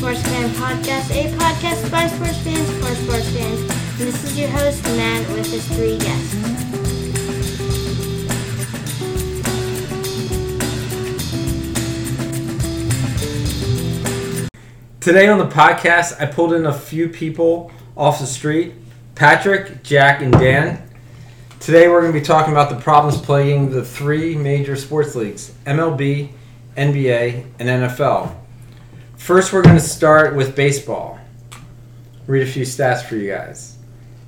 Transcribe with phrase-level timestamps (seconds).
[0.00, 3.60] Sports Fan Podcast, a podcast by sports fans for sports fans.
[3.60, 6.32] And this is your host, Matt, with his three guests.
[15.00, 18.72] Today on the podcast, I pulled in a few people off the street
[19.14, 20.82] Patrick, Jack, and Dan.
[21.58, 25.52] Today, we're going to be talking about the problems plaguing the three major sports leagues
[25.66, 26.30] MLB,
[26.74, 28.39] NBA, and NFL.
[29.20, 31.18] First, we're going to start with baseball.
[32.26, 33.76] Read a few stats for you guys.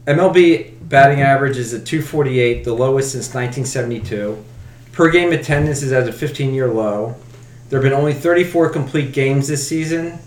[0.07, 4.45] MLB batting average is at 248, the lowest since 1972.
[4.93, 7.17] Per game attendance is at a 15 year low.
[7.71, 10.19] There have been only 34 complete games this season.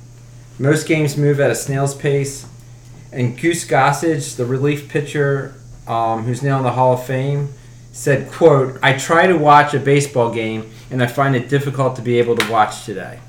[0.57, 2.47] Most games move at a snail's pace.
[3.13, 5.53] And Goose Gossage, the relief pitcher
[5.87, 7.49] um, who's now in the Hall of Fame,
[7.93, 12.01] said, quote, I try to watch a baseball game and I find it difficult to
[12.01, 13.19] be able to watch today.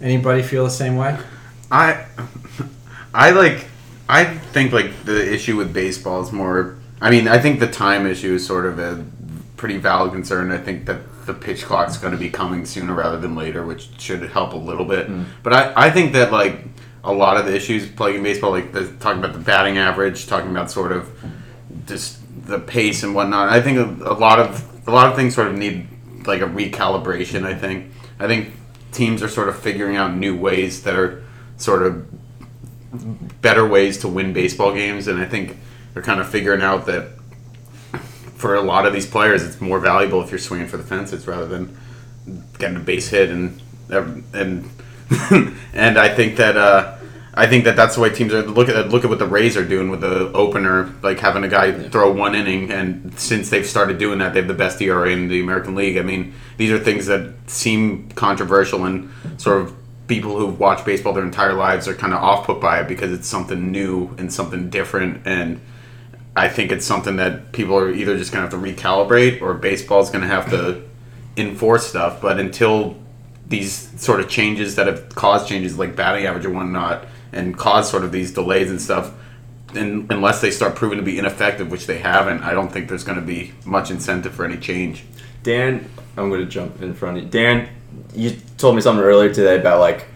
[0.00, 1.18] Anybody feel the same way?
[1.70, 2.06] I
[3.14, 3.66] I like
[4.08, 8.06] I think like the issue with baseball is more I mean, I think the time
[8.06, 9.04] issue is sort of a
[9.56, 10.50] pretty valid concern.
[10.50, 13.88] I think that the pitch clock's going to be coming sooner rather than later, which
[14.00, 15.08] should help a little bit.
[15.08, 15.26] Mm.
[15.42, 16.64] But I, I think that like
[17.04, 20.50] a lot of the issues plaguing baseball, like the, talking about the batting average, talking
[20.50, 21.10] about sort of
[21.86, 23.48] just the pace and whatnot.
[23.50, 25.86] I think a, a lot of a lot of things sort of need
[26.26, 27.44] like a recalibration.
[27.44, 28.52] I think I think
[28.92, 31.22] teams are sort of figuring out new ways that are
[31.56, 32.06] sort of
[33.42, 35.56] better ways to win baseball games, and I think
[35.92, 37.10] they're kind of figuring out that
[38.34, 41.26] for a lot of these players, it's more valuable if you're swinging for the fences
[41.26, 41.76] rather than
[42.58, 44.70] getting a base hit and and
[45.72, 46.97] and I think that uh,
[47.38, 49.56] I think that that's the way teams are look at look at what the Rays
[49.56, 53.64] are doing with the opener, like having a guy throw one inning, and since they've
[53.64, 55.98] started doing that, they have the best ERA in the American League.
[55.98, 59.72] I mean, these are things that seem controversial and sort of
[60.08, 63.12] people who've watched baseball their entire lives are kind of off put by it because
[63.12, 65.60] it's something new and something different and.
[66.36, 69.54] I think it's something that people are either just going to have to recalibrate or
[69.54, 70.84] baseball's going to have to
[71.36, 72.22] enforce stuff.
[72.22, 72.96] But until
[73.48, 77.90] these sort of changes that have caused changes like batting average and whatnot and cause
[77.90, 79.12] sort of these delays and stuff,
[79.74, 83.04] and unless they start proving to be ineffective, which they haven't, I don't think there's
[83.04, 85.04] going to be much incentive for any change.
[85.42, 87.28] Dan, I'm going to jump in front of you.
[87.28, 87.68] Dan,
[88.14, 90.06] you told me something earlier today about like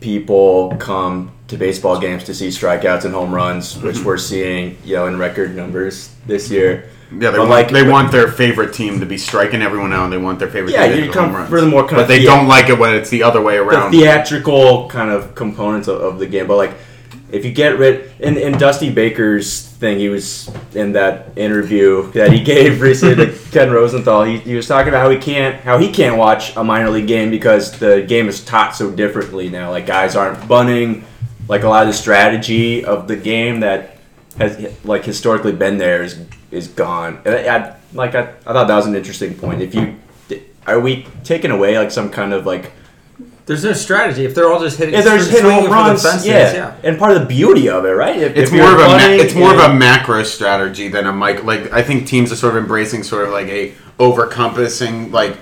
[0.00, 4.96] people come to baseball games to see strikeouts and home runs, which we're seeing, you
[4.96, 6.88] know, in record numbers this year.
[7.12, 10.04] Yeah, they But, want, like- they want their favorite team to be striking everyone out.
[10.04, 12.18] and They want their favorite Yeah, team to come home the more kind but they
[12.18, 13.90] thea- don't like it when it's the other way around.
[13.92, 16.72] The theatrical kind of components of, of the game, but like
[17.32, 22.32] if you get rid in, in Dusty Baker's thing, he was in that interview that
[22.32, 24.24] he gave recently to Ken Rosenthal.
[24.24, 27.06] He, he was talking about how he can't how he can't watch a minor league
[27.08, 29.70] game because the game is taught so differently now.
[29.70, 31.04] Like guys aren't bunting,
[31.48, 33.96] like a lot of the strategy of the game that
[34.38, 36.18] has like historically been there is
[36.50, 37.20] is gone.
[37.24, 39.62] And I, I like I, I thought that was an interesting point.
[39.62, 39.96] If you
[40.66, 42.72] are we taking away like some kind of like
[43.46, 44.24] There's no strategy.
[44.24, 46.02] If they're all just hitting, yeah, they're just hitting home runs.
[46.02, 46.76] fences, yeah.
[46.84, 48.16] and part of the beauty of it, right?
[48.16, 51.12] If, It's if more of a ma- it's more of a macro strategy than a
[51.12, 51.42] mic.
[51.44, 55.36] Like I think teams are sort of embracing sort of like a overcompassing like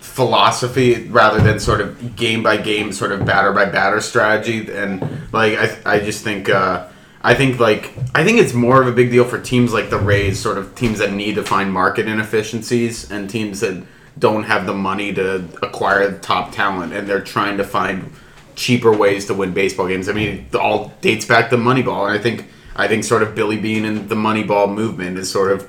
[0.00, 4.70] philosophy rather than sort of game by game sort of batter by batter strategy.
[4.70, 5.00] And
[5.32, 6.88] like I I just think uh,
[7.24, 9.98] I think like I think it's more of a big deal for teams like the
[9.98, 13.84] Rays, sort of teams that need to find market inefficiencies and teams that
[14.18, 18.12] don't have the money to acquire top talent and they're trying to find
[18.54, 20.08] cheaper ways to win baseball games.
[20.08, 23.34] I mean, it all dates back to Moneyball, and I think I think sort of
[23.34, 25.62] Billy Beane and the Moneyball movement is sort of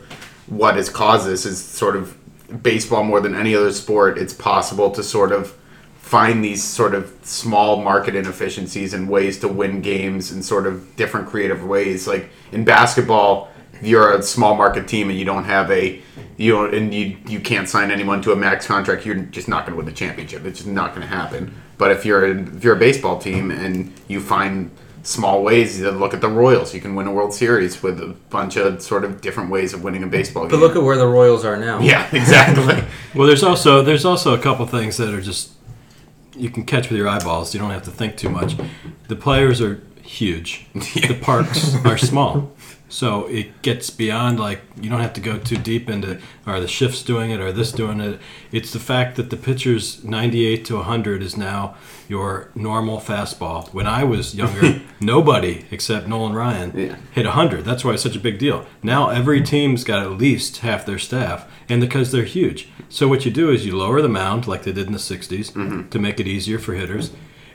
[0.48, 1.46] what has caused this.
[1.46, 2.18] Is sort of
[2.64, 4.18] baseball more than any other sport.
[4.18, 5.56] It's possible to sort of
[6.14, 10.96] find these sort of small market inefficiencies and ways to win games in sort of
[10.96, 12.08] different creative ways.
[12.08, 16.00] Like in basketball, if you're a small market team and you don't have a
[16.38, 19.08] you don't and you you can't sign anyone to a max contract.
[19.08, 20.46] You're just not going to win the championship.
[20.46, 21.52] It's just not going to happen.
[21.80, 24.70] But if you're a, if you're a baseball team and you find
[25.02, 28.16] small ways to look at the Royals, you can win a World Series with a
[28.30, 30.96] bunch of sort of different ways of winning a baseball game But look at where
[30.98, 31.80] the Royals are now.
[31.82, 32.84] yeah, exactly.
[33.16, 35.54] Well, there's also there's also a couple things that are just
[36.36, 37.54] you can catch with your eyeballs.
[37.54, 38.56] You don't have to think too much.
[39.08, 40.68] The players are huge.
[40.74, 42.52] The parks are small.
[42.94, 46.68] So it gets beyond like you don't have to go too deep into are the
[46.68, 48.20] shifts doing it are this doing it.
[48.52, 51.76] It's the fact that the pitcher's 98 to 100 is now
[52.08, 53.74] your normal fastball.
[53.74, 56.98] When I was younger, nobody except Nolan Ryan Yeah.
[57.12, 57.66] hit 100.
[57.66, 58.64] That's why it's such a big deal.
[58.84, 62.70] Now every team's got at least half their staff, and because they're huge.
[62.90, 65.52] So what you do is you lower the mound like they did in the 60s
[65.54, 65.90] mm-hmm.
[65.90, 67.10] to make it easier for hitters.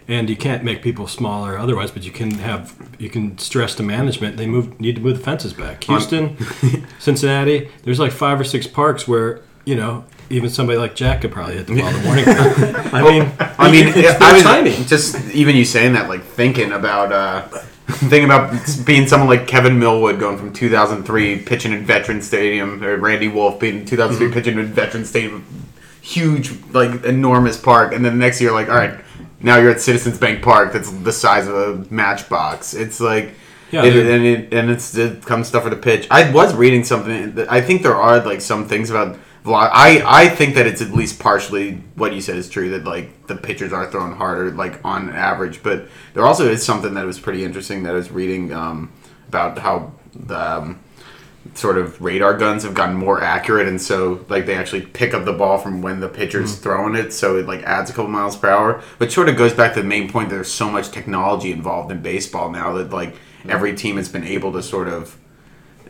[0.08, 1.90] And you can't make people smaller otherwise.
[1.90, 4.36] But you can have you can stress the management.
[4.38, 5.84] They move need to move the fences back.
[5.84, 6.36] Houston,
[6.98, 7.68] Cincinnati.
[7.84, 11.56] There's like five or six parks where you know even somebody like Jack could probably
[11.56, 12.24] hit the ball in the morning.
[12.92, 14.84] I mean, I mean, it's I was timing.
[14.84, 17.42] just even you saying that, like thinking about uh,
[17.88, 18.52] thinking about
[18.84, 23.58] being someone like Kevin Millwood going from 2003 pitching in Veteran Stadium, or Randy Wolf
[23.58, 24.34] being 2003 Mm-hmm.
[24.34, 25.44] pitching in Veteran Stadium,
[26.02, 28.98] huge, like enormous park, and then next year, like, all right,
[29.40, 32.74] now you're at Citizens Bank Park, that's the size of a matchbox.
[32.74, 33.34] It's like.
[33.70, 36.08] Yeah, it, and it, and it's it comes stuff for the pitch.
[36.10, 37.34] I was reading something.
[37.34, 39.70] That I think there are like some things about vlog.
[39.74, 42.70] I I think that it's at least partially what you said is true.
[42.70, 45.62] That like the pitchers are thrown harder, like on average.
[45.62, 48.90] But there also is something that was pretty interesting that I was reading um,
[49.28, 50.78] about how the um,
[51.54, 55.24] sort of radar guns have gotten more accurate, and so like they actually pick up
[55.24, 56.62] the ball from when the pitcher's hmm.
[56.62, 58.82] throwing it, so it like adds a couple miles per hour.
[58.98, 60.30] Which sort of goes back to the main point.
[60.30, 63.50] There's so much technology involved in baseball now that like hmm.
[63.50, 65.18] every team has been able to sort of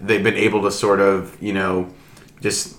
[0.01, 1.93] they've been able to sort of you know
[2.41, 2.78] just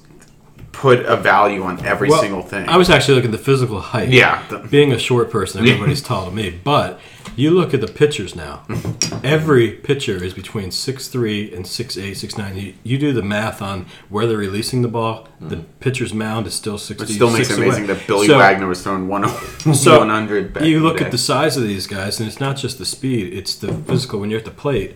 [0.80, 2.70] put a value on every Well, single thing.
[2.70, 4.08] I was actually looking at the physical height.
[4.08, 6.58] Yeah, the- Being a short person, everybody's tall to me.
[6.64, 7.02] But
[7.36, 8.66] you look at the pitchers now.
[9.24, 12.62] Every pitcher is between 6'3 and 6'8, 6'9.
[12.62, 15.28] You, you do the math on where they're releasing the ball.
[15.42, 15.66] The mm.
[15.82, 17.68] pitcher's mound is still 60 it still makes it away.
[17.68, 19.28] amazing that Billy So- Wagner was throwing one
[19.74, 20.54] So 100.
[20.54, 22.78] Back you in the look at the size of these guys, and it's not just
[22.78, 24.22] the speed; it's the physical.
[24.22, 24.96] When you're at the plate,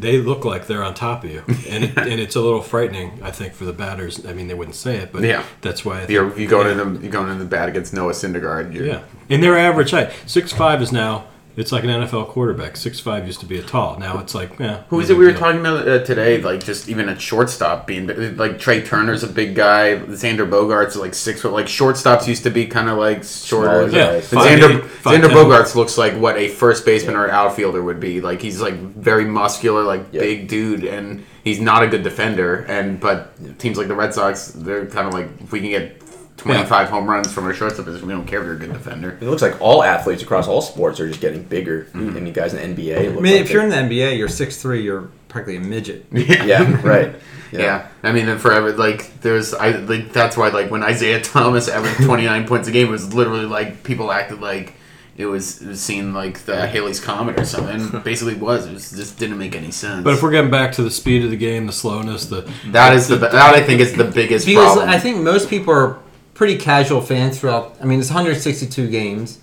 [0.00, 3.20] they look like they're on top of you, and it, and it's a little frightening,
[3.22, 4.24] I think, for the batters.
[4.26, 5.44] I mean, they wouldn't say it, but Yeah.
[5.60, 5.96] that's why.
[5.96, 6.72] I think, you're, you go yeah.
[6.72, 8.72] into the you going in the bat against Noah Syndergaard.
[8.74, 11.26] You're, Yeah, and their average height six five is now.
[11.60, 12.76] It's like an NFL quarterback.
[12.76, 13.98] Six five used to be a tall.
[13.98, 14.82] Now it's like, yeah.
[14.88, 15.40] Who was no it we were deal.
[15.40, 16.40] talking about uh, today?
[16.40, 19.96] Like just even at shortstop being like Trea Turner's a big guy.
[19.98, 21.52] Xander Bogaerts like six foot.
[21.52, 23.88] Like shortstops used to be kind of like shorter.
[23.88, 24.28] Smaller Yeah, guys.
[24.28, 25.28] Five Xander, eight, five Xander.
[25.28, 28.20] Bogaerts looks like what a first baseman or outfielder would be.
[28.20, 30.20] Like he's like very muscular, like Yeah.
[30.22, 32.64] big dude, and he's not a good defender.
[32.68, 36.00] And but teams like the Red Sox, they're kind of like if we can get
[36.40, 38.72] twenty five home runs from our shortstop position, we don't care if you're a good
[38.72, 39.18] defender.
[39.20, 41.84] It looks like all athletes across all sports are just getting bigger.
[41.84, 42.16] Mm-hmm.
[42.16, 42.98] I mean, guys in the NBA.
[42.98, 44.82] I mean, like if you're in the NBA, you're six three.
[44.82, 46.06] you're practically a midget.
[46.12, 47.14] yeah, right.
[47.52, 47.88] Yeah.
[48.04, 52.04] I mean, and forever, like, there's, I like, that's why, like, when Isaiah Thomas averaged
[52.04, 54.74] 29 points a game, it was literally like people acted like
[55.16, 58.00] it was, it was seen like the Halley's Comet or something.
[58.02, 58.66] Basically, was.
[58.66, 60.04] It was, just didn't make any sense.
[60.04, 62.94] But if we're getting back to the speed of the game, the slowness, the that
[62.94, 64.88] is the, that I think is the biggest Because problem.
[64.88, 65.98] I think most people are
[66.40, 67.76] pretty casual fans throughout.
[67.82, 69.40] I mean, it's 162 games.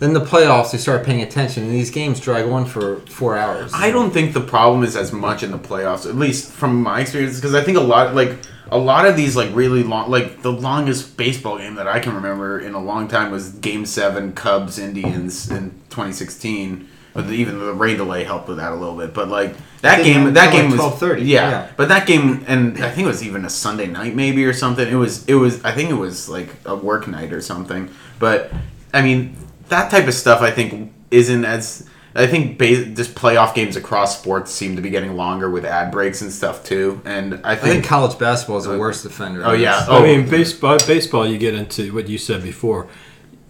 [0.00, 3.70] Then the playoffs, they start paying attention, and these games drag on for four hours.
[3.72, 7.02] I don't think the problem is as much in the playoffs, at least from my
[7.02, 8.36] experience, because I think a lot, like
[8.72, 12.16] a lot of these, like really long, like the longest baseball game that I can
[12.16, 16.88] remember in a long time was Game Seven, Cubs Indians in 2016.
[17.14, 19.14] But the, even the rain delay helped with that a little bit.
[19.14, 21.70] But like that They game, that game like, was 12:30, Yeah, yeah.
[21.76, 24.86] but that game, and I think it was even a Sunday night maybe or something.
[24.86, 25.64] It was, it was.
[25.64, 27.88] I think it was like a work night or something.
[28.18, 28.52] But
[28.92, 29.36] I mean,
[29.68, 31.88] that type of stuff I think isn't as.
[32.16, 35.90] I think ba- just playoff games across sports seem to be getting longer with ad
[35.90, 37.00] breaks and stuff too.
[37.04, 39.42] And I I think think, college basketball is the uh, worst offender.
[39.44, 39.84] Oh, yeah.
[39.88, 39.98] Oh.
[39.98, 40.78] I mean, baseball.
[40.86, 42.86] Baseball, you get into what you said before.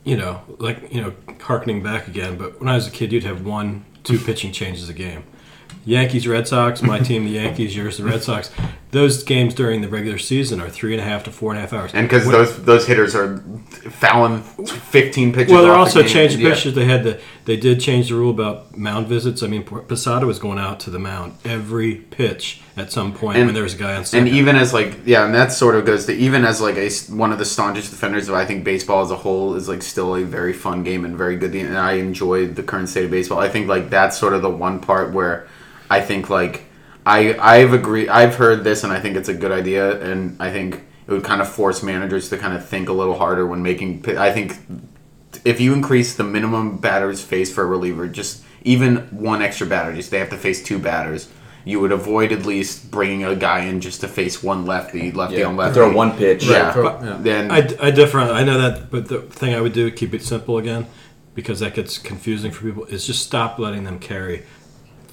[0.04, 2.36] You know, like you know, harkening back again.
[2.36, 5.24] But when I was a kid, you'd have one, two pitching changes a game.
[5.84, 6.82] Yankees, Red Sox.
[6.82, 7.76] My team, the Yankees.
[7.76, 8.50] Yours, the Red Sox.
[8.90, 11.62] Those games during the regular season are three and a half to four and a
[11.62, 11.90] half hours.
[11.94, 13.38] and because those those hitters are
[13.90, 15.52] fouling fifteen pitches.
[15.52, 16.08] Well, they're the also game.
[16.10, 16.50] changing Yeah.
[16.54, 16.74] pitches.
[16.74, 19.42] They had the they did change the rule about mound visits.
[19.42, 23.46] I mean, Posada was going out to the mound every pitch at some point And-
[23.46, 24.28] when there was a guy on second.
[24.28, 26.88] And even as like yeah, and that sort of goes to even as like a
[27.12, 30.14] one of the staunchest defenders of I think baseball as a whole is like still
[30.14, 31.52] a very fun game and very good.
[31.56, 33.40] And I enjoy the current state of baseball.
[33.40, 35.48] I think like that's sort of the one part where
[35.90, 36.64] I think like
[37.06, 40.50] I I've agreed I've heard this and I think it's a good idea and I
[40.50, 43.62] think it would kind of force managers to kind of think a little harder when
[43.62, 44.04] making.
[44.16, 44.56] I think
[45.44, 49.94] if you increase the minimum batters face for a reliever, just even one extra batter,
[49.94, 51.28] just they have to face two batters.
[51.66, 55.36] You would avoid at least bringing a guy in just to face one lefty, lefty
[55.36, 55.46] Yeah.
[55.46, 55.74] on lefty.
[55.74, 56.44] Throw one pitch.
[56.44, 57.18] Yeah, but yeah.
[57.20, 58.20] then I, I differ.
[58.20, 60.86] I know that, but the thing I would do, keep it simple again,
[61.34, 64.44] because that gets confusing for people, is just stop letting them carry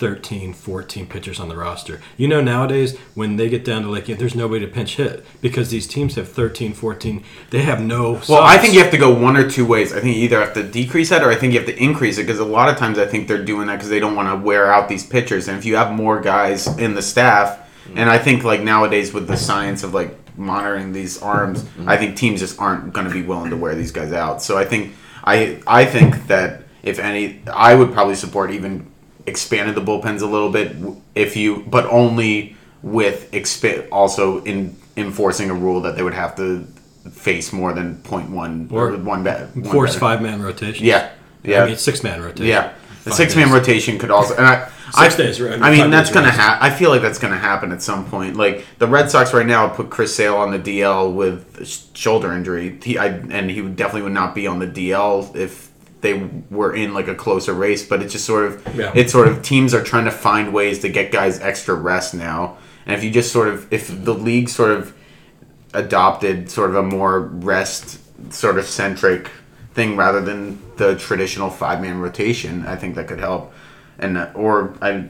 [0.02, 2.02] 13, 14 pitchers on the roster.
[2.18, 5.70] You know, nowadays, when they get down to like, there's nobody to pinch hit because
[5.70, 7.24] these teams have 13, 14.
[7.52, 8.20] They have no.
[8.28, 9.94] Well, I think you have to go one or two ways.
[9.94, 12.18] I think you either have to decrease that, or I think you have to increase
[12.18, 14.28] it because a lot of times I think they're doing that because they don't want
[14.28, 15.48] to wear out these pitchers.
[15.48, 19.28] And if you have more guys in the staff, and I think like nowadays with
[19.28, 23.22] the science of like monitoring these arms, I think teams just aren't going to be
[23.22, 24.42] willing to wear these guys out.
[24.42, 28.91] So I think I I think that if any, I would probably support even
[29.28, 30.76] expanded the bullpens a little bit
[31.16, 36.36] if you, but only with exp- also in enforcing a rule that they would have
[36.36, 36.66] to
[37.12, 39.50] face more than 0.1 or, Or one bat.
[39.72, 40.86] Force five man rotation.
[40.86, 41.12] Yeah,
[41.44, 42.46] yeah, I mean six man rotation.
[42.48, 42.74] yeah.
[43.04, 45.54] The six man rotation could also, and I, Six I, days, right?
[45.62, 46.64] I mean, Five that's days gonna happen.
[46.70, 48.36] I feel like that's gonna happen at some point.
[48.36, 52.78] Like the Red Sox right now put Chris Sale on the DL with shoulder injury.
[52.84, 55.71] He, I, and he would definitely would not be on the DL if
[56.02, 57.86] they were in like a closer race.
[57.88, 58.92] But it's just sort of, Yeah.
[58.96, 62.58] it's sort of teams are trying to find ways to get guys extra rest now.
[62.86, 64.94] And if you just sort of, if the league sort of
[65.74, 68.00] adopted sort of a more rest
[68.34, 69.30] sort of centric
[69.74, 72.66] thing rather than the traditional five man rotation.
[72.66, 73.54] I think that could help,
[74.00, 75.06] and uh, or I,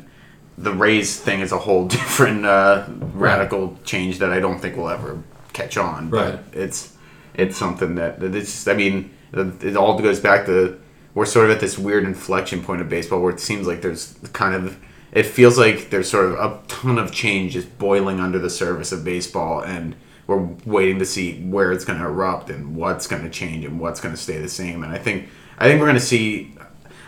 [0.58, 4.90] the Rays thing is a whole different uh, radical change that I don't think will
[4.90, 5.22] ever
[5.54, 6.10] catch on.
[6.10, 6.40] Right.
[6.52, 6.96] But it's
[7.34, 10.80] it's something that that it's just, I mean it all goes back to
[11.14, 14.18] we're sort of at this weird inflection point of baseball where it seems like there's
[14.34, 14.78] kind of
[15.12, 18.92] it feels like there's sort of a ton of change just boiling under the surface
[18.92, 19.96] of baseball and
[20.28, 23.80] we're waiting to see where it's going to erupt and what's going to change and
[23.80, 24.84] what's going to stay the same.
[24.84, 26.56] And i think i think we're going to see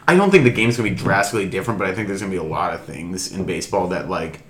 [0.08, 2.32] i don't think the game's going to be drastically different but i think there's going
[2.32, 4.42] to be a lot of things in baseball that like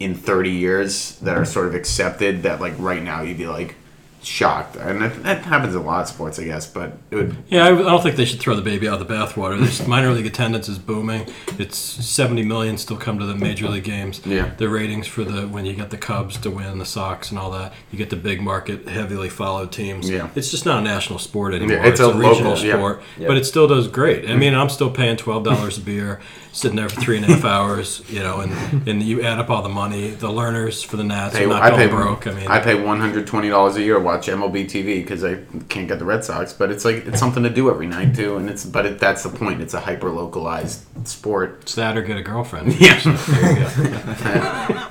[0.00, 3.76] in 30 years that are sort of accepted that like right now you'd be like
[4.22, 7.36] shocked and that, that happens in a lot of sports i guess but it would
[7.48, 9.58] Yeah, I I don't think they should throw the baby out of the bathwater.
[9.60, 11.26] This minor league attendance is booming.
[11.58, 14.20] It's 70 million still come to the major league games.
[14.24, 14.54] Yeah.
[14.56, 17.50] The ratings for the when you get the Cubs to win, the Sox and all
[17.50, 20.08] that, you get the big market, heavily followed teams.
[20.08, 20.30] Yeah.
[20.34, 21.76] It's just not a national sport anymore.
[21.78, 22.74] Yeah, it's a regional local- yeah.
[22.74, 23.28] sport, Yeah.
[23.28, 24.24] but it still does great.
[24.24, 24.38] I mm-hmm.
[24.40, 26.20] mean, I'm still paying twelve dollars a beer,
[26.52, 28.02] sitting there for three and a half hours.
[28.08, 31.36] You know, and and you add up all the money, the Lerners for the Nats
[31.36, 32.26] pay, are not I going pay broke.
[32.26, 35.24] I mean, I pay one hundred twenty dollars a year to watch MLB TV because
[35.24, 36.52] I can't get the Red Sox.
[36.52, 39.22] But it's like it's something to do every night too, and it's but it, that's
[39.22, 39.60] the point.
[39.60, 41.58] It's a hyper localized sport.
[41.62, 42.72] it's that or get a girlfriend.
[42.82, 43.68] Yeah, There you go.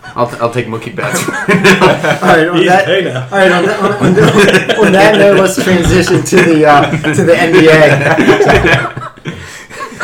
[0.15, 1.19] I'll, I'll take Mookie Betts.
[1.29, 5.39] All right, on that, Hey all right, on that, on, on that, on that note,
[5.39, 7.71] let's transition to the uh, to the NBA.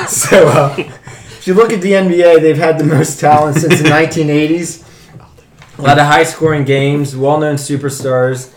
[0.08, 0.76] so, uh,
[1.48, 4.86] if you look at the NBA, they've had the most talent since the 1980s.
[5.78, 8.54] A lot of high scoring games, well known superstars.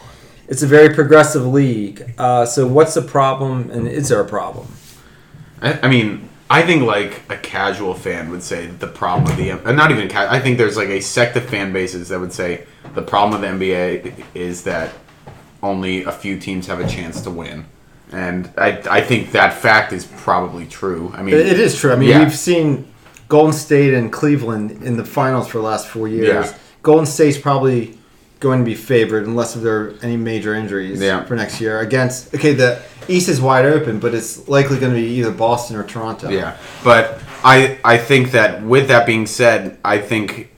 [0.48, 2.14] It's a very progressive league.
[2.18, 4.66] Uh, so, what's the problem, and is there a problem?
[5.62, 9.52] I, I mean, I think like a casual fan would say the problem with the
[9.52, 12.32] uh, not even ca- I think there's like a sect of fan bases that would
[12.32, 14.90] say the problem with the NBA is that
[15.62, 17.66] only a few teams have a chance to win,
[18.12, 21.12] and I I think that fact is probably true.
[21.16, 21.92] I mean, It is true.
[21.92, 22.20] I mean, Yeah.
[22.24, 22.86] we've seen
[23.28, 26.46] Golden State and Cleveland in the finals for the last four years.
[26.46, 26.52] Yeah.
[26.82, 27.96] Golden State's probably
[28.40, 31.24] going to be favored unless there are any major injuries Yeah.
[31.24, 31.80] for next year.
[31.80, 35.76] Against okay, the East is wide open, but it's likely going to be either Boston
[35.76, 36.28] or Toronto.
[36.30, 40.50] Yeah, but I I think that with that being said, I think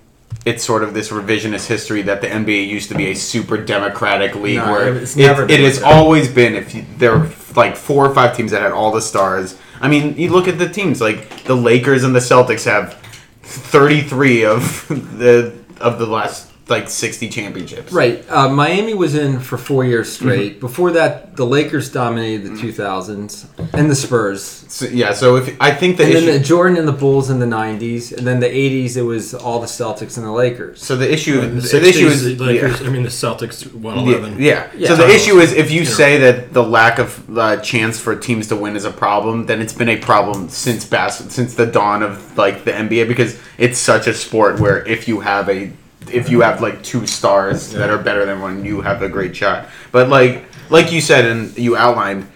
[0.44, 4.34] it's sort of this revisionist history that the NBA used to be a super democratic
[4.34, 7.24] league No, where it's it, it has always been if you, there
[7.56, 9.58] like four or five teams that had all the stars.
[9.80, 12.94] I mean, you look at the teams like the Lakers and the Celtics have
[13.42, 14.86] 33 of
[15.18, 17.92] the of the last like 60 championships.
[17.92, 18.24] Right.
[18.28, 20.24] Uh, Miami was in for four years Mm-hmm.
[20.24, 20.60] straight.
[20.60, 23.46] Before that, the Lakers dominated the 2000s
[23.78, 24.42] and the Spurs.
[24.68, 27.30] So, yeah, so if I think the And issue then the Jordan and the Bulls
[27.30, 28.16] in the 90s.
[28.16, 30.82] And then the 80s, it was all the Celtics and the Lakers.
[30.82, 32.86] so the issue The, the, issue is the Lakers, yeah.
[32.86, 34.40] I mean, the Celtics won 11.
[34.40, 34.70] yeah.
[34.74, 34.88] Yeah.
[34.88, 35.22] So the Titles.
[35.22, 38.56] issue is if you You say that the lack of uh, chance for teams to
[38.56, 42.12] win is a problem, then it's been a problem since bas- since the dawn of
[42.44, 45.70] like the NBA because it's such a sport where if you have a
[46.10, 49.36] if you have like two stars that are better than one, you have a great
[49.36, 49.66] shot.
[49.90, 52.26] But like like you said and you outlined,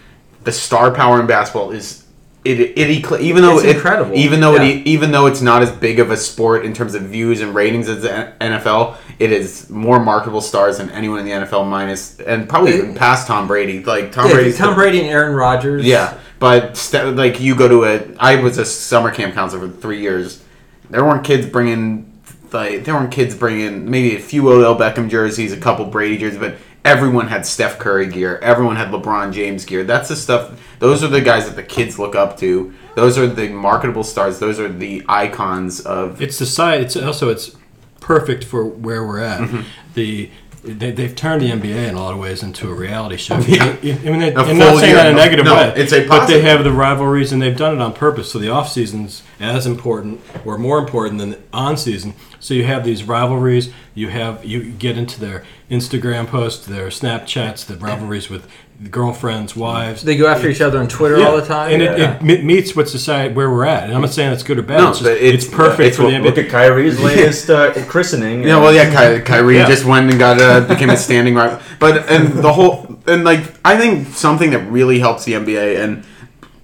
[0.45, 2.03] the star power in basketball is.
[2.45, 4.15] It, it, even though It's it, incredible.
[4.15, 4.63] even though Yeah.
[4.63, 7.53] it, even though it's not as big of a sport in terms of views and
[7.57, 12.21] ratings as the NFL, it is more marketable stars than anyone in the NFL minus
[12.21, 13.83] and probably even past Tom Brady.
[13.83, 15.85] Like Tom Yeah, Brady, Tom Brady and Aaron Rodgers.
[15.85, 19.77] yeah, but st- like you go to a, I was a summer camp counselor for
[19.81, 20.41] three years.
[20.89, 22.06] There weren't kids bringing
[22.53, 26.39] like there weren't kids bringing maybe a few Odell Beckham jerseys, a couple Brady jerseys,
[26.39, 28.39] but everyone had Steph Curry gear.
[28.39, 29.85] Everyone had LeBron James gear.
[29.85, 30.61] That's the stuff.
[30.79, 32.73] Those are the guys that the kids look up to.
[32.95, 34.39] Those are the marketable stars.
[34.39, 36.23] Those are the icons of.
[36.23, 36.81] It's the side.
[36.81, 37.57] It's also it's
[38.01, 39.41] perfect for where we're at.
[39.41, 39.63] Mm-hmm.
[39.95, 40.31] The
[40.67, 43.39] they, they've turned the NBA in a lot of ways into a reality show.
[43.47, 43.65] Yeah.
[43.65, 45.73] I mean, they, I'm not saying that in a negative no, way.
[45.77, 48.33] it's a but they have the rivalries and they've done it on purpose.
[48.33, 52.15] So the off season's as important or more important than the on season.
[52.47, 53.73] So you have these rivalries.
[53.97, 58.49] You have you get into their Instagram posts, their Snapchats, the rivalries with
[58.89, 60.03] girlfriends, wives.
[60.03, 61.73] They go after each other on Twitter all the time.
[61.73, 62.15] and it, Yeah.
[62.17, 63.85] it me- meets what society where we're at.
[63.85, 64.79] And I'm not saying it's good or bad.
[64.79, 66.25] No, it's, just, but it's, it's- perfect it's for the NBA.
[66.25, 68.45] Look at Kyrie's latest uh, christening.
[68.45, 69.67] Yeah, well, yeah, Ky- Kyrie Yeah.
[69.67, 73.41] just went and got uh, became a standing right, but and the whole and like
[73.65, 76.05] I think something that really helps the NBA and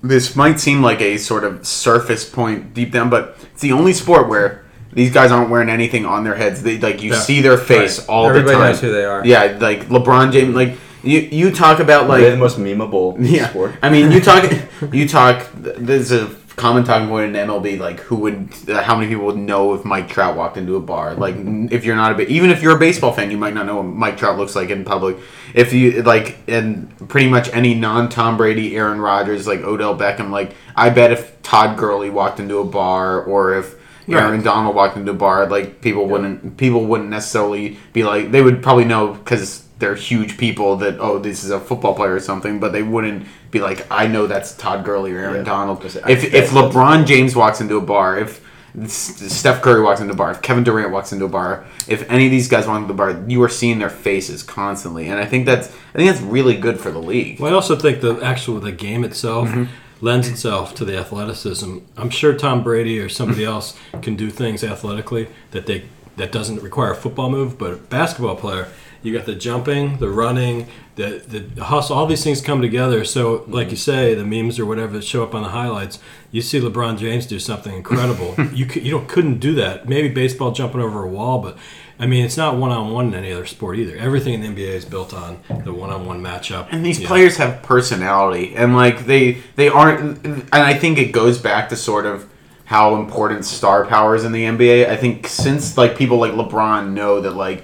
[0.01, 3.93] this might seem like a sort of surface point deep down, but it's the only
[3.95, 4.63] sport where
[4.93, 6.63] these guys aren't wearing anything on their heads.
[6.63, 7.19] They like you Yeah.
[7.19, 8.09] see their face Right.
[8.09, 8.63] all Everybody the time.
[8.71, 9.23] Everybody knows who they are.
[9.27, 10.55] Yeah, like LeBron James.
[10.55, 13.49] Like you, you talk about like the most memeable yeah.
[13.49, 13.73] sport.
[13.83, 14.51] I mean, you talk,
[14.93, 15.47] you talk.
[15.55, 19.37] There's a common talking point in MLB, like who would, uh, how many people would
[19.39, 21.15] know if Mike Trout walked into a bar?
[21.15, 21.35] Like,
[21.73, 23.77] if you're not a, ba- even if you're a baseball fan, you might not know
[23.77, 25.17] what Mike Trout looks like in public.
[25.55, 30.31] If you like, and pretty much any non Tom Brady, Aaron Rodgers, like Odell Beckham,
[30.31, 33.75] like I bet if Todd Gurley walked into a bar or if.
[34.09, 38.43] Aaron Donald walked into a bar, like people wouldn't people wouldn't necessarily be like they
[38.43, 42.21] would probably know because they're huge people that oh this is a football player or
[42.21, 45.43] something, but they wouldn't be like I know that's Todd Gurley or Aaron Yeah.
[45.45, 45.85] Donald.
[45.85, 48.41] If if LeBron James walks into a bar, if
[48.87, 52.25] Steph Curry walks into a bar, if Kevin Durant walks into a bar, if any
[52.27, 55.27] of these guys walk into the bar, you are seeing their faces constantly, and I
[55.27, 57.39] think that's I think that's really good for the league.
[57.39, 59.65] Well, I also think the actual the game itself Mm-hmm.
[60.03, 61.79] Lends itself to the athleticism.
[61.97, 65.85] I'm sure Tom Brady or somebody else can do things athletically that they
[66.17, 68.69] that doesn't require a football move, but a basketball player,
[69.03, 70.67] you got the jumping, the running,
[70.97, 71.23] the
[71.55, 71.97] the hustle.
[71.97, 73.05] All these things come together.
[73.05, 75.99] So, like you say, the memes or whatever that show up on the highlights,
[76.31, 78.35] you see LeBron James do something incredible.
[78.53, 79.89] you you don't couldn't do that.
[79.89, 81.57] Maybe baseball jumping over a wall, but.
[82.03, 83.97] I mean, it's not one on one in any other sport either.
[83.97, 86.67] Everything in the NBA is built on the one on one matchup.
[86.73, 90.27] And these players have personality, and like they they aren't.
[90.27, 92.29] And I think it goes back to sort of
[92.65, 94.89] how important star power is in the NBA.
[94.89, 97.63] I think since like people like LeBron know that like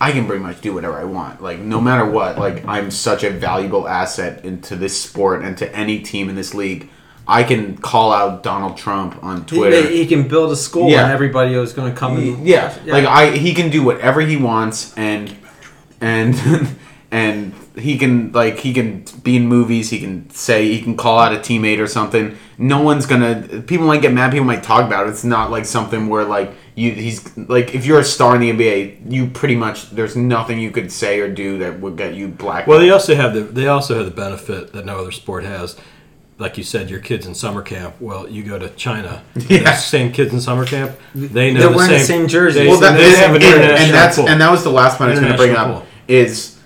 [0.00, 1.42] I can pretty much do whatever I want.
[1.42, 5.76] Like no matter what, like I'm such a valuable asset into this sport and to
[5.76, 6.88] any team in this league.
[7.28, 9.88] I can call out Donald Trump on Twitter.
[9.88, 11.02] he can build a school Yeah.
[11.04, 12.46] and everybody is going to come in.
[12.46, 15.34] Yeah, like I, he can do whatever he wants, and
[16.00, 16.34] and
[17.10, 19.90] and he can like he can be in movies.
[19.90, 22.36] He can say he can call out a teammate or something.
[22.58, 23.62] No one's gonna.
[23.66, 24.30] People might get mad.
[24.32, 25.10] People might talk about it.
[25.10, 26.92] It's not like something where like you.
[26.92, 30.70] He's like if you're a star in the NBA, you pretty much there's nothing you
[30.70, 32.66] could say or do that would get you black.
[32.66, 35.76] Well, they also have the they also have the benefit that no other sport has.
[36.38, 37.94] Like you said, your kids in summer camp.
[37.98, 39.22] Well, you go to China.
[39.48, 39.60] Yeah.
[39.62, 40.92] The same kids in summer camp.
[41.14, 42.68] They know They're the wearing the same, same jerseys.
[42.68, 44.28] Well, that, they and, have an and- that's pool.
[44.28, 45.88] and that was the last point I was going to bring International up pool.
[46.08, 46.58] is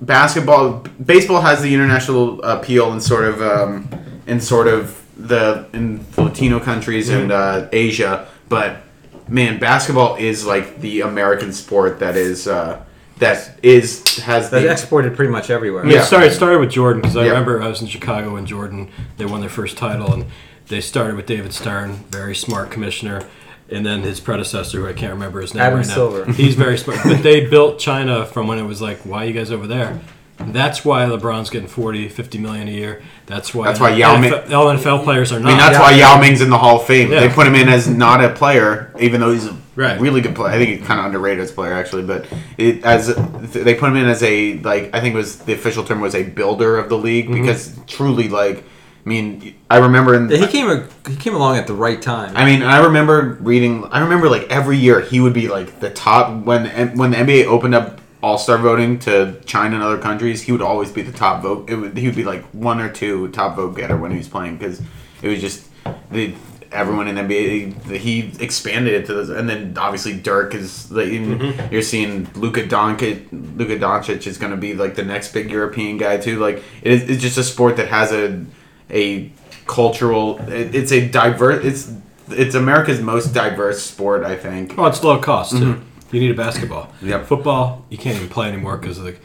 [0.00, 0.84] basketball.
[1.04, 3.88] Baseball has the international appeal and sort of um,
[4.26, 8.82] in sort of the in Latino countries and uh, Asia, but
[9.28, 12.84] man, basketball is like the American sport that is uh,
[13.18, 15.82] that is has That's the exported pretty much everywhere.
[15.82, 16.02] I mean, Yeah.
[16.02, 17.28] it started, it started with Jordan because I Yeah.
[17.30, 20.26] remember I was in Chicago when Jordan they won their first title and
[20.68, 23.22] they started with David Stern, very smart commissioner,
[23.70, 25.94] and then his predecessor, who I can't remember his name Adam right now.
[25.94, 26.32] Silver.
[26.32, 29.32] He's very smart, but they built China from when it was like, why are you
[29.32, 29.98] guys over there?
[30.38, 33.00] That's why LeBron's getting 40, 50 million a year.
[33.24, 35.48] That's why That's why Yao Ming- NFL, all NFL players are not.
[35.48, 35.80] I mean, that's Yeah.
[35.80, 37.10] why Yao Ming's in the Hall of Fame.
[37.10, 37.20] Yeah.
[37.20, 40.00] They put him in as not a player, even though he's a Right.
[40.00, 40.54] really good player.
[40.54, 42.02] I think he's kind of underrated as a player, actually.
[42.02, 42.26] But
[42.58, 43.14] it, as
[43.52, 46.14] they put him in as a like, I think it was the official term was
[46.14, 47.42] a builder of the league Mm-hmm.
[47.42, 48.64] because truly, like,
[49.04, 52.36] I mean, I remember in He came he came along at the right time.
[52.36, 53.84] I mean, I remember reading.
[53.92, 57.44] I remember like every year he would be like the top when when the NBA
[57.44, 60.42] opened up All Star voting to China and other countries.
[60.42, 61.70] He would always be the top vote.
[61.70, 64.26] It would, he would be like one or two top vote getter when he was
[64.28, 64.80] playing because
[65.22, 65.68] it was just
[66.10, 66.34] the
[66.72, 67.96] everyone in the NBA.
[67.96, 72.64] He expanded it to this, and then obviously Dirk is like even you're seeing Luka
[72.64, 73.26] Doncic.
[73.56, 76.38] Luka Doncic is going to be like the next big European guy too.
[76.38, 78.44] Like it is, it's just a sport that has a
[78.90, 79.30] a
[79.66, 80.38] cultural.
[80.48, 81.64] It, it's a diverse.
[81.64, 81.92] It's
[82.28, 84.24] it's America's most diverse sport.
[84.24, 84.78] I think.
[84.78, 85.80] Oh, it's low cost too.
[86.12, 86.84] You need a basketball.
[86.84, 87.08] Mm-hmm.
[87.08, 87.26] Yep.
[87.26, 89.16] Football, you can't even play anymore because the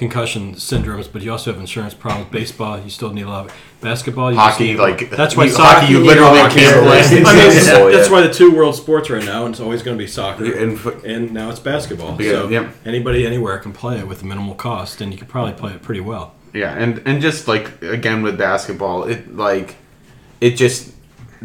[0.00, 1.06] concussion syndromes.
[1.12, 2.32] But you also have insurance problems.
[2.32, 3.46] Baseball, you still need a lot.
[3.46, 5.80] Of, basketball, you Hockey, like that's why you, soccer.
[5.80, 7.00] hockey, you literally hockey can't play.
[7.00, 7.88] I mean, that's, Yeah.
[7.90, 10.44] that's why the two world sports right now, and it's always going to be soccer.
[10.44, 12.20] And and now it's basketball.
[12.20, 12.74] Yeah, so yep.
[12.84, 16.00] anybody anywhere can play it with minimal cost, and you can probably play it pretty
[16.00, 16.34] well.
[16.52, 19.76] Yeah, and and just like again with basketball, it like
[20.40, 20.92] it just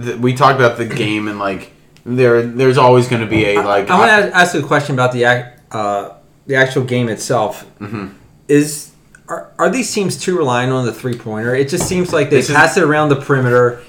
[0.02, 1.72] th- we talked about the game and like
[2.06, 5.12] there there's always going to be a like I, want to ask a question about
[5.12, 6.14] the ac- uh,
[6.48, 7.66] the actual game itself.
[7.80, 8.08] Mm-hmm.
[8.48, 8.92] Is
[9.28, 11.56] are, are these teams too reliant on the three pointer?
[11.56, 13.82] It just seems like they This is- pass it around the perimeter.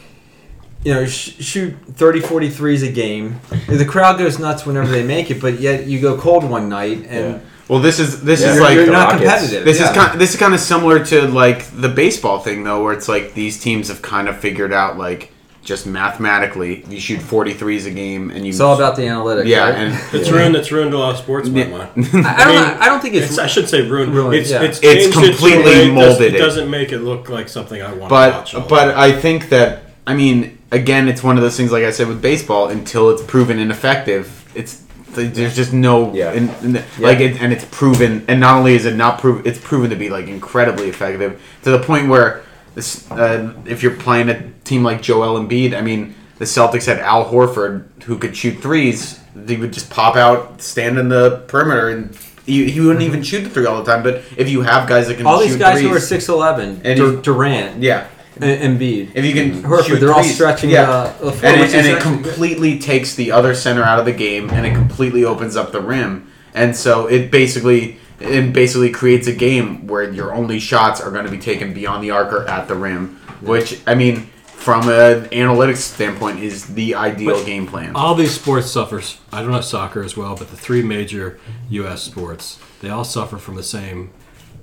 [0.84, 3.40] You know, sh- shoot 30, 40 threes a game.
[3.66, 7.06] The crowd goes nuts whenever they make it, but yet you go cold one night
[7.08, 8.52] and Well, this is this Yeah.
[8.54, 9.22] is like you're not Rockets.
[9.32, 9.64] competitive.
[9.64, 9.90] This yeah.
[9.90, 10.20] is kind.
[10.20, 13.58] This is kind of similar to like the baseball thing, though, where it's like these
[13.58, 15.32] teams have kind of figured out like
[15.66, 18.50] just mathematically, you shoot 43s a game, and you.
[18.50, 19.46] It's all about the analytics.
[19.46, 19.74] yeah, right?
[19.74, 20.54] and It's ruined.
[20.56, 21.48] It's ruined a lot of sports.
[21.48, 21.66] in my.
[21.82, 22.80] I, I don't.
[22.82, 23.30] I don't think it's.
[23.30, 24.14] It's, I should say ruined.
[24.14, 24.62] Ruined, it's, yeah.
[24.62, 26.38] it's It's changed it to a completely it does- molded It it.
[26.38, 28.54] doesn't make it look like something I want to but watch.
[28.54, 28.94] all but.
[28.96, 32.22] I think that I mean again, it's one of those things like I said with
[32.22, 32.68] baseball.
[32.68, 34.84] Until it's proven ineffective, it's
[35.16, 36.32] there's just no Yeah.
[36.32, 38.24] in, in- like it, and it's proven.
[38.28, 41.70] And not only is it not proven, it's proven to be like incredibly effective to
[41.72, 42.42] the point where
[42.76, 46.98] this uh, if you're playing a team like Joel Embiid, I mean the Celtics had
[47.00, 49.18] Al Horford who could shoot threes.
[49.34, 53.40] They would just pop out, stand in the perimeter, and he, he wouldn't even shoot
[53.40, 54.02] the three all the time.
[54.02, 56.80] But if you have guys that can all these guys threes, who are six eleven,
[56.84, 58.08] And Dur- Durant, yeah.
[58.38, 60.90] and Embiid, If you can Horford, they're all stretching yeah.
[60.90, 64.50] uh, the and it, and it completely takes the other center out of the game,
[64.50, 69.32] and it completely opens up the rim, and so it basically it basically creates a
[69.34, 72.66] game where your only shots are going to be taken beyond the arc or at
[72.68, 77.94] the rim, which I mean, from an analytics standpoint, is the ideal But game plan.
[77.94, 79.18] all these sports suffers.
[79.32, 81.38] I don't know soccer as well, but the three major
[81.70, 82.02] U.S.
[82.02, 84.10] sports they all suffer from the same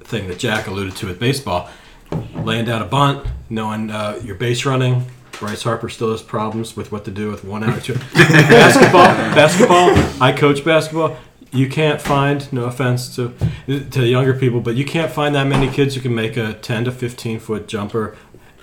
[0.01, 1.69] thing that Jack alluded to with baseball.
[2.35, 5.05] Laying down a bunt, knowing uh, your base running.
[5.39, 7.95] Bryce Harper still has problems with what to do with one out or two.
[8.13, 9.89] basketball, basketball.
[10.21, 11.17] I coach basketball.
[11.53, 13.33] You can't find, no offense to
[13.91, 16.85] to younger people, but you can't find that many kids who can make a 10
[16.85, 18.15] to 15 foot jumper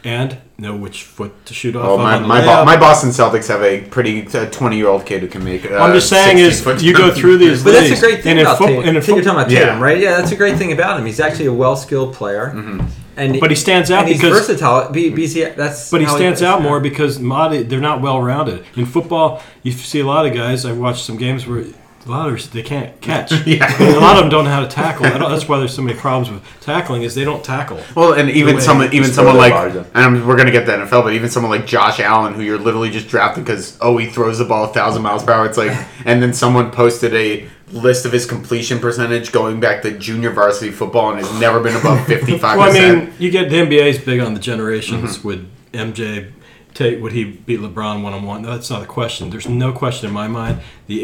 [0.03, 1.85] and know which foot to shoot off.
[1.87, 5.21] Oh, my, on my, Bo- my Boston Celtics have a pretty twenty year old kid
[5.23, 5.71] who can make.
[5.71, 7.63] Uh, I'm just saying is you go through these.
[7.63, 8.81] But that's a great thing and in about foot- Tatum.
[8.89, 9.99] and in I think you're talking about Tatum, right?
[9.99, 11.05] Yeah, that's a great thing about him.
[11.07, 12.47] He's actually a well skilled player,
[13.17, 14.91] and But he stands out and he's because- versatile.
[14.91, 18.65] B- BC, that's But he stands is, out more because Madi, they're not well rounded.
[18.77, 20.65] In football, you see a lot of guys.
[20.65, 21.65] I've watched some games where
[22.07, 23.33] a lot of them they can't catch.
[23.47, 23.71] Yeah.
[23.81, 25.07] And a lot of them don't know how to tackle.
[25.07, 27.81] I don't, that's why there's so many problems with tackling is they don't tackle.
[27.95, 30.73] Well, and even way- someone, even someone like, their and I'm- we're gonna get the
[30.73, 34.07] NFL, but even someone like Josh Allen, who you're literally just drafting because oh he
[34.07, 35.47] throws the ball a thousand miles per hour.
[35.47, 39.97] It's like, and then someone posted a list of his completion percentage going back to
[39.97, 43.49] junior varsity football and has never been above fifty five Well, I mean, you get
[43.51, 45.19] the NBA's big on the generations.
[45.19, 45.29] Mm-hmm.
[45.29, 46.33] Would MJ
[46.75, 47.01] take?
[47.03, 48.43] Would he beat LeBron one on one?
[48.43, 49.31] That's not a question.
[49.31, 50.61] There's no question in my mind.
[50.87, 51.01] The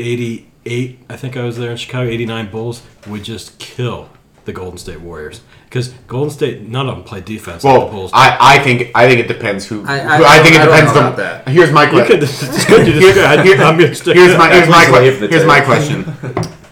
[0.66, 2.08] '88, I think I was there in Chicago.
[2.10, 4.08] '89 Bulls would just kill
[4.44, 7.64] the Golden State Warriors because Golden State, none of them play defense.
[7.64, 8.10] like the Well, Bulls.
[8.14, 9.84] I, I think I think it depends who.
[9.86, 10.96] I- who- I- I, think it I depends.
[10.96, 11.48] on that.
[11.48, 12.20] Here's my question.
[12.20, 12.22] could.
[12.22, 12.86] It's good.
[12.86, 13.24] You Here-
[13.62, 16.02] I'm Here's my here's my At least wave que- the here's my question.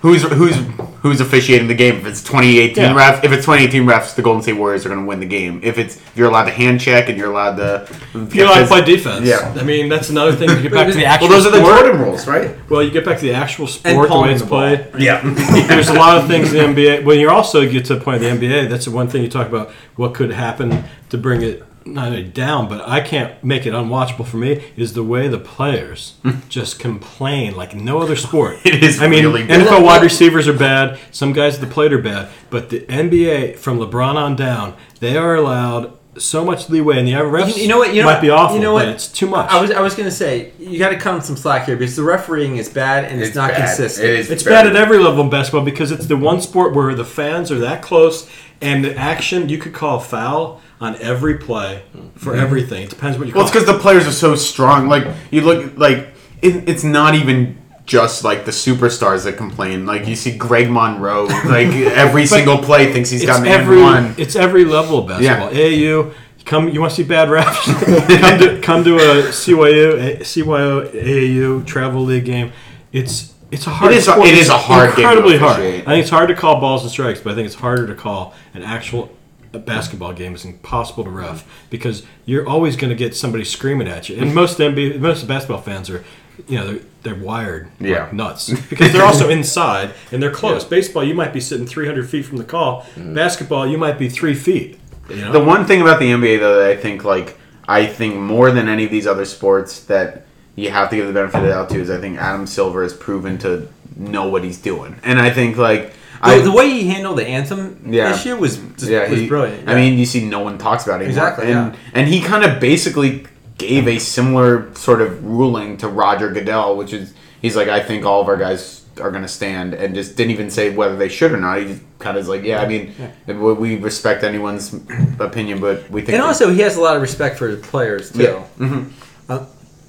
[0.02, 0.56] Who's who's
[1.04, 1.96] who's officiating the game?
[1.96, 2.94] If it's 2018 Yeah.
[2.94, 5.60] refs, if it's 2018 refs, the Golden State Warriors are going to win the game.
[5.62, 7.86] If it's if you're allowed to hand check and you're allowed to,
[8.32, 9.26] You like play defense.
[9.26, 9.54] Yeah.
[9.54, 10.48] I mean, that's another thing.
[10.48, 11.28] You get back to the actual.
[11.28, 11.60] well, those are the.
[11.60, 12.56] Jordan rules, right?
[12.70, 14.86] Well, you get back to the actual sport, the way it's the played.
[14.98, 15.20] Yeah.
[15.68, 17.04] There's a lot of things in the NBA.
[17.04, 19.28] When you're also get to the point of the NBA, that's the one thing you
[19.28, 19.70] talk about.
[19.96, 24.26] What could happen to bring it not only down, but I can't make it unwatchable
[24.26, 24.64] for me.
[24.76, 26.40] Is the way the players hmm.
[26.48, 28.58] just complain like no other sport.
[28.64, 29.44] It is I mean, really.
[29.44, 30.98] NFL wide receivers are bad.
[31.10, 35.16] Some guys at the plate are bad, but the NBA from LeBron on down, they
[35.16, 37.94] are allowed so much leeway, and the refs You, you know what?
[37.94, 38.22] You know might what?
[38.22, 38.56] be awful.
[38.56, 38.94] You know but what?
[38.94, 39.50] it's too much.
[39.50, 42.02] I was I was gonna say you got to cut some slack here because the
[42.02, 43.66] refereeing is bad and it's, It's not bad.
[43.66, 44.08] consistent.
[44.08, 46.74] It is It's very- bad at every level in basketball because it's the one sport
[46.74, 48.28] where the fans are that close
[48.60, 51.82] and the action you could call foul on every play
[52.16, 52.40] for mm-hmm.
[52.40, 52.82] everything.
[52.84, 53.40] It depends what you call.
[53.40, 54.88] Well, it's because the players are so strong.
[54.88, 59.86] Like you look like it, it's not even just like the superstars that complain.
[59.86, 63.80] Like you see Greg Monroe, like every single play thinks he's it's got an every
[63.80, 64.14] one.
[64.18, 65.50] it's every level of basketball.
[65.50, 67.64] AAU, come you want to see bad refs?
[68.20, 72.52] come to come to a CYU, CYO AAU travel league game.
[72.92, 73.92] It's it's a hard.
[73.92, 74.28] It is a- sport.
[74.28, 75.60] it is It's a hard game to incredibly hard.
[75.60, 77.94] I think it's hard to call balls and strikes, but I think it's harder to
[77.94, 79.10] call an actual
[79.52, 80.34] basketball game.
[80.34, 84.16] It's impossible to ref because you're always going to get somebody screaming at you.
[84.16, 86.04] And most NBA, most basketball fans are,
[86.48, 88.08] you know, they're, they're wired like Yeah.
[88.12, 90.64] nuts because they're also inside and they're close.
[90.64, 92.82] Baseball, you might be sitting 300 feet from the call.
[92.82, 93.14] Mm-hmm.
[93.14, 94.78] Basketball, you might be three feet.
[95.08, 95.32] You know?
[95.32, 97.38] The one thing about the NBA though that I think like
[97.68, 101.12] I think more than any of these other sports that you have to give the
[101.12, 104.44] benefit of the doubt to is I think Adam Silver has proven to know what
[104.44, 108.14] he's doing, and I think like The, I the way he handled the anthem Yeah.
[108.14, 109.68] issue was just, yeah, was he- brilliant.
[109.68, 111.26] I mean, you see, no one talks about it anymore.
[111.28, 111.80] Exactly, and yeah.
[111.94, 113.26] and he kind of basically
[113.58, 118.04] gave a similar sort of ruling to Roger Goodell, which is he's like, I think
[118.04, 121.08] all of our guys are going to stand, and just didn't even say whether they
[121.08, 121.58] should or not.
[121.58, 122.94] He just kind of is like, yeah, I mean,
[123.26, 124.72] we we respect anyone's
[125.18, 128.12] opinion, but we think and also he has a lot of respect for the players
[128.12, 128.22] too.
[128.22, 129.03] yeah, hmm Uh,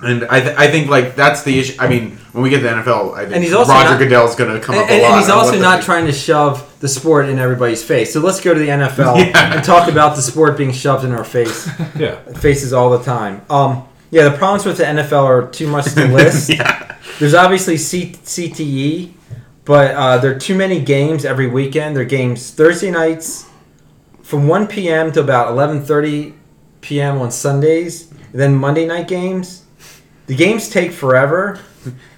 [0.01, 1.75] And I, th- I think like that's the issue.
[1.79, 3.99] I mean, when we get to the NFL, I think And he's also Roger not-
[3.99, 5.12] Goodell's going to come And, up a and- lot.
[5.13, 8.12] and he's also not trying to shove the sport in everybody's face.
[8.12, 9.55] So let's go to the NFL Yeah.
[9.55, 12.15] and talk about the sport being shoved in our face, Yeah.
[12.34, 13.41] faces all the time.
[13.49, 16.49] Um, yeah, the problems with the NFL are too much to list.
[16.53, 16.97] yeah.
[17.19, 19.12] There's obviously C- CTE,
[19.63, 21.95] but uh, there are too many games every weekend.
[21.95, 23.49] There are games Thursday nights
[24.21, 25.12] from 1 p.m.
[25.13, 26.34] to about 11:30
[26.81, 27.19] p.m.
[27.19, 29.63] on Sundays, and then Monday night games.
[30.27, 31.59] The games take forever,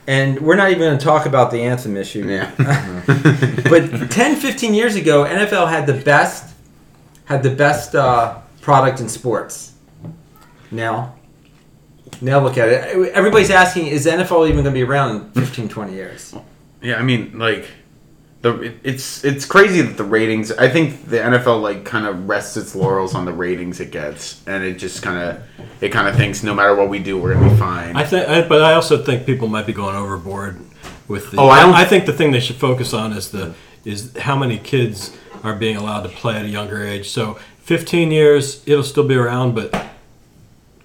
[0.07, 2.27] and we're not even going to talk about the anthem issue.
[2.27, 2.51] Yeah.
[3.69, 6.55] But 10, 15 years ago, NFL had the best
[7.25, 9.73] had the best uh, product in sports.
[10.71, 11.15] Now,
[12.21, 13.11] now look at it.
[13.13, 16.33] Everybody's asking, is the NFL even going to be around in 15, 20 years?
[16.81, 17.67] Yeah, I mean, like
[18.41, 20.51] the it, it's it's crazy that the ratings.
[20.51, 24.41] I think the NFL like kind of rests its laurels on the ratings it gets,
[24.47, 25.41] and it just kind of
[25.81, 27.95] it kind of thinks no matter what we do, we're gonna be fine.
[27.95, 30.59] I think, I, but I also think people might be going overboard
[31.07, 31.37] with the.
[31.39, 33.53] Oh, I don't- I think the thing they should focus on is the
[33.85, 37.09] is how many kids are being allowed to play at a younger age.
[37.09, 39.73] So 15 years, it'll still be around, but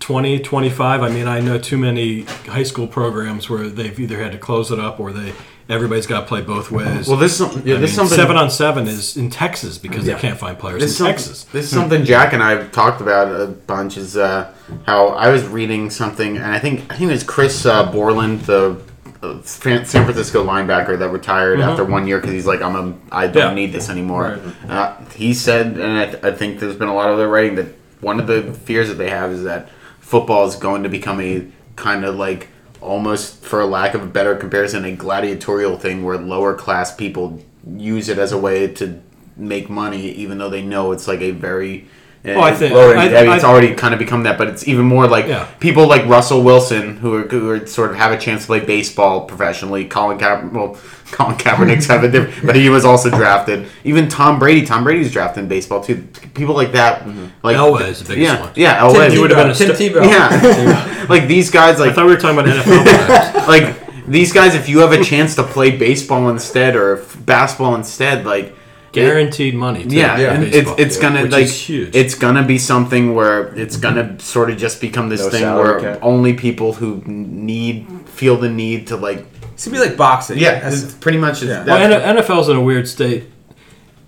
[0.01, 1.03] 20, 25.
[1.03, 4.71] I mean, I know too many high school programs where they've either had to close
[4.71, 5.33] it up or they
[5.73, 7.09] everybody's got to play both ways.
[7.09, 10.07] well, this some- yeah, I this mean, something seven on seven is in Texas because
[10.07, 10.15] Yeah.
[10.15, 11.45] they can't find players This in some- Texas.
[11.53, 13.97] this is something Jack and I have talked about a bunch.
[13.97, 14.49] Is uh,
[14.87, 18.43] how I was reading something, and I think I think it was Chris uh, Borland,
[18.43, 18.77] the
[19.23, 23.27] uh, San Francisco linebacker that retired after one year because he's like, I'm a, I
[23.29, 23.55] don't Yeah.
[23.55, 24.41] need this anymore.
[24.69, 27.55] Uh, he said, and I, th- I think there's been a lot of other writing
[27.55, 27.67] that
[28.01, 29.69] one of the fears that they have is that
[30.01, 32.49] football is going to become a kind of like
[32.83, 37.43] almost for lack of a better comparison a gladiatorial thing where lower class people
[37.77, 39.01] use it as a way to
[39.37, 41.87] make money even though they know it's like a very
[42.25, 44.47] Oh, I think- lower- I- I mean, it's I- already kind of become that but
[44.49, 45.47] it's even more like Yeah.
[45.59, 48.61] people like Russell Wilson who are, who are sort of have a chance to play
[48.61, 49.85] baseball professionally.
[49.87, 50.77] Colin Ka- well
[51.11, 53.67] Colin Kaepernick's have a different but he was also drafted.
[53.85, 56.07] Even Tom Brady Tom Brady's drafted in baseball too.
[56.35, 57.27] People like that mm-hmm.
[57.43, 58.53] like Elway is the biggest yeah one.
[58.55, 59.11] yeah Tim Elway.
[59.11, 60.05] He would have been a Tim st- Tebow.
[60.07, 61.07] yeah.
[61.09, 63.49] Like these guys Like I thought we were talking about NFL players.
[63.49, 68.25] like these guys if you have a chance to play baseball instead or basketball instead
[68.25, 68.55] like
[68.93, 69.85] Guaranteed money.
[69.85, 71.95] Too, yeah, in and it's baseball, it's gonna which like is huge.
[71.97, 75.81] it's gonna be something where it's gonna sort of just become this No thing where
[75.81, 75.99] cap.
[76.03, 79.25] only people who need feel the need to like
[79.55, 80.39] It's gonna be like boxing.
[80.39, 81.65] yeah That's- it's pretty much Yeah.
[81.65, 83.25] Well, that's- NFL's in a weird state.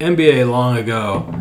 [0.01, 1.35] NBA long ago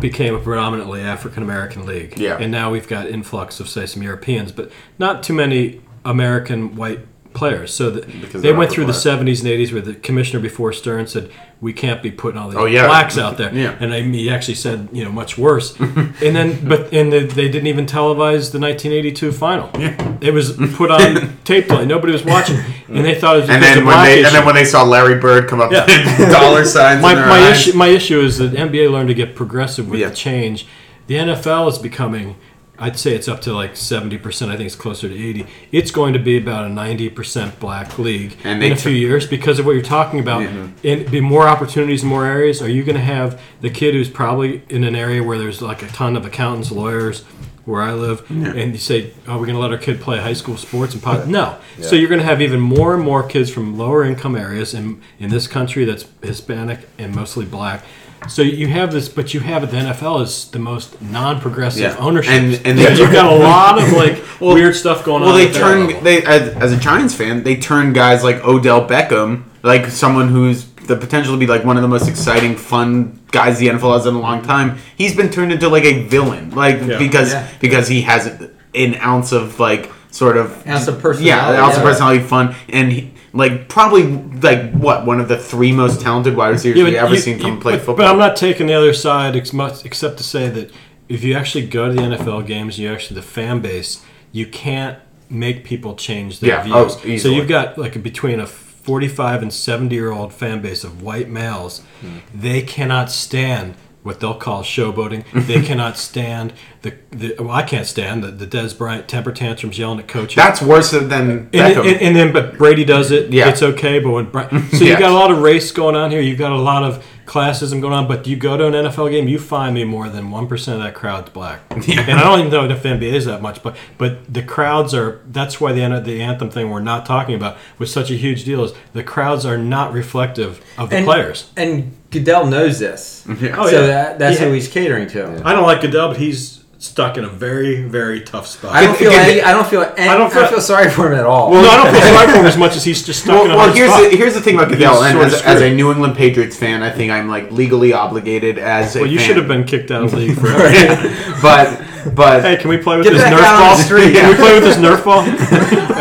[0.00, 2.16] became a predominantly African American league.
[2.18, 2.38] Yeah.
[2.38, 7.00] And now we've got influx of say some Europeans, but not too many American white
[7.34, 7.72] players.
[7.74, 8.00] So the,
[8.38, 12.02] they went through the 70s and 80s where the commissioner before Stern said we can't
[12.02, 12.86] be putting all these Oh, yeah.
[12.86, 13.52] blacks out there.
[13.58, 13.76] Yeah.
[13.80, 15.78] And I, he actually said, you know, much worse.
[15.80, 19.70] and then but and the, they didn't even televise the 1982 final.
[19.78, 20.16] Yeah.
[20.20, 21.86] It was put on tape delay.
[21.86, 22.56] Nobody was watching.
[22.88, 25.20] And they thought it was and then when they and then when they saw Larry
[25.20, 25.86] Bird come up Yeah.
[26.30, 30.00] dollar signs my, my issue my issue is that NBA learned to get progressive with
[30.00, 30.08] Yeah.
[30.10, 30.66] the change.
[31.08, 32.36] The NFL is becoming
[32.80, 34.48] I'd say it's up to like 70%.
[34.48, 35.46] I think it's closer to 80.
[35.72, 39.58] It's going to be about a 90% black league in a t- few years because
[39.58, 40.42] of what you're talking about.
[40.42, 40.68] Yeah.
[40.84, 42.62] And be more opportunities in more areas.
[42.62, 45.82] Are you going to have the kid who's probably in an area where there's like
[45.82, 47.24] a ton of accountants, lawyers,
[47.64, 50.18] where I live, and you say, oh, "Are we going to let our kid play
[50.18, 51.26] high school sports?" And po-?
[51.26, 51.58] no.
[51.82, 55.02] So you're going to have even more and more kids from lower income areas in
[55.18, 57.84] in this country that's Hispanic and mostly black.
[58.28, 59.70] So you have this, but you have it.
[59.70, 61.96] The NFL is the most non-progressive Yeah.
[61.98, 65.32] ownership, And- and So they- you've got a lot of like weird stuff going Well,
[65.32, 65.38] on.
[65.38, 69.42] Well, they turn they as, as a Giants fan, they turn guys like Odell Beckham,
[69.62, 73.58] like someone who's the potential to be like one of the most exciting, fun guys
[73.58, 74.78] the NFL has in a long time.
[74.96, 76.98] He's been turned into like a villain, like Yeah.
[76.98, 77.46] because Yeah.
[77.60, 78.26] because he has
[78.74, 82.90] an ounce of like sort of Ounce of personality, an ounce of personality, fun, and
[82.92, 86.94] he, like probably like what one of the three most talented wide receivers Yeah, we've
[86.94, 87.96] ever you- seen come you- play but, football.
[87.96, 90.70] But I'm not taking the other side ex- much, except to say that
[91.08, 94.00] if you actually go to the NFL games, you actually the fan base,
[94.32, 94.98] you can't
[95.30, 96.96] make people change their Yeah, views.
[97.04, 101.02] oh, so you've got like between a 45 and 70 year old fan base of
[101.02, 102.18] white males, Hmm.
[102.34, 105.24] they cannot stand what they'll call showboating.
[105.46, 109.78] they cannot stand the, the well, I can't stand the, the Dez Bryant temper tantrums
[109.78, 110.36] yelling at coaches.
[110.36, 111.86] That's worse than And, Beckham.
[111.86, 113.32] and, and then, but Brady does it.
[113.32, 113.48] Yeah.
[113.48, 113.98] It's okay.
[113.98, 114.90] But when Bra- so Yeah.
[114.90, 116.20] you've got a lot of race going on here.
[116.20, 118.08] You've got a lot of classism going on.
[118.08, 120.84] But you go to an NFL game, you find me more than one percent of
[120.84, 121.60] that crowd's black.
[121.86, 122.00] Yeah.
[122.00, 124.94] And I don't even know if the NBA is that much, but but the crowds
[124.94, 125.20] are.
[125.28, 128.64] That's why the the anthem thing we're not talking about was such a huge deal.
[128.64, 131.50] Is the crowds are not reflective of the And- players.
[131.56, 133.24] And Goodell knows this.
[133.40, 133.54] Yeah.
[133.58, 133.86] Oh, so yeah.
[133.86, 134.46] that, that's Yeah.
[134.48, 135.42] who he's catering to.
[135.44, 138.72] I don't like Goodell, but he's stuck in a very, very tough spot.
[138.72, 141.08] I don't feel any, I don't feel any, I don't don't feel- feel, sorry for
[141.12, 141.50] him at all.
[141.52, 143.50] no, I don't feel sorry for him as much as he's just stuck Well, in
[143.50, 144.10] a well hard here's spot.
[144.10, 145.74] the, here's the thing about Goodell, He's and as, as a.
[145.74, 149.26] New England Patriots fan, I think I'm like legally obligated as a well, you fan.
[149.26, 151.38] should have been kicked out of the league forever.
[151.42, 151.82] but
[152.14, 153.76] but hey, can we play with this Nerf ball?
[153.76, 154.12] the street.
[154.14, 155.24] Can we play with this Nerf ball?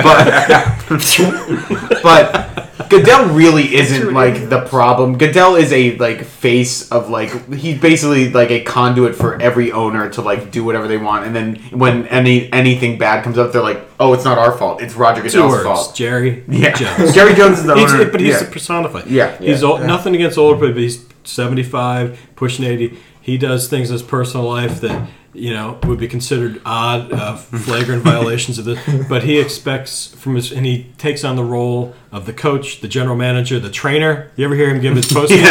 [0.04, 5.18] but but Goodell really isn't like the problem.
[5.18, 10.10] Goodell is a like face of like he's basically like a conduit for every owner
[10.12, 13.62] to like do whatever they want, and then when any anything bad comes up, they're
[13.62, 14.82] like, "Oh, it's not our fault.
[14.82, 17.14] It's Roger Two Goodell's words: fault." Jerry Yeah, Jones.
[17.14, 18.44] Jerry Jones is the He's, owner, but he's yeah.
[18.44, 19.08] the personified.
[19.08, 19.38] Yeah.
[19.38, 19.68] he's Yeah.
[19.68, 20.76] old, nothing against older people.
[20.76, 22.98] But he's seventy-five, pushing eighty.
[23.20, 27.36] He does things in his personal life that you know would be considered odd, uh,
[27.36, 28.80] flagrant violations of this.
[29.08, 32.88] But he expects from his, and he takes on the role of the coach, the
[32.88, 34.32] general manager, the trainer.
[34.36, 35.32] You ever hear him give his post?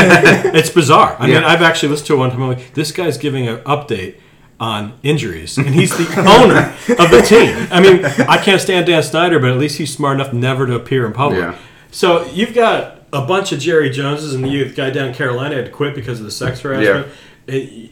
[0.57, 1.16] It's bizarre.
[1.18, 2.42] I mean, I've actually listened to one time.
[2.42, 4.16] I'm like, this guy's giving an update
[4.59, 6.07] on injuries, and he's the
[6.40, 7.68] owner of the team.
[7.70, 10.75] I mean, I can't stand Dan Snyder, but at least he's smart enough never to
[10.75, 11.40] appear in public.
[11.40, 11.59] Yeah.
[11.90, 15.66] So you've got a bunch of Jerry Joneses, and the guy down in Carolina had
[15.66, 17.09] to quit because of the sex harassment.
[17.46, 17.90] It,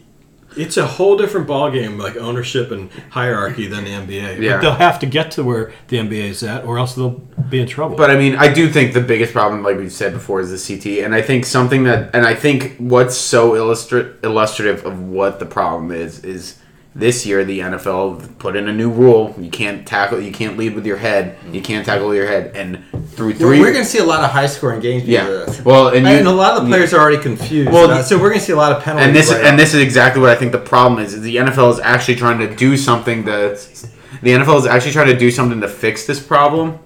[0.57, 4.39] it's a whole different ballgame, like ownership and hierarchy, than the NBA.
[4.39, 4.55] Yeah.
[4.55, 7.59] But they'll have to get to where the NBA is at, or else they'll be
[7.59, 7.95] in trouble.
[7.95, 10.77] But I mean, I do think the biggest problem, like we've said before, is the
[10.77, 15.39] CTE, and I think something that, and I think what's so illustra- illustrative of what
[15.39, 16.59] the problem is, is
[16.95, 20.75] this year the NFL put in a new rule: you can't tackle, you can't lead
[20.75, 22.83] with your head, you can't tackle with your head, and
[23.17, 25.03] We're, three, we're going to see a lot of high scoring games.
[25.03, 27.71] because yeah, well, and, and, a lot of the players are already confused.
[27.71, 29.07] Well, about- so we're going to see a lot of penalties.
[29.07, 31.13] and this right and this is exactly what I think the problem is.
[31.13, 33.57] Is the NFL is actually trying to do something that
[34.21, 36.79] the NFL is actually trying to do something to fix this problem,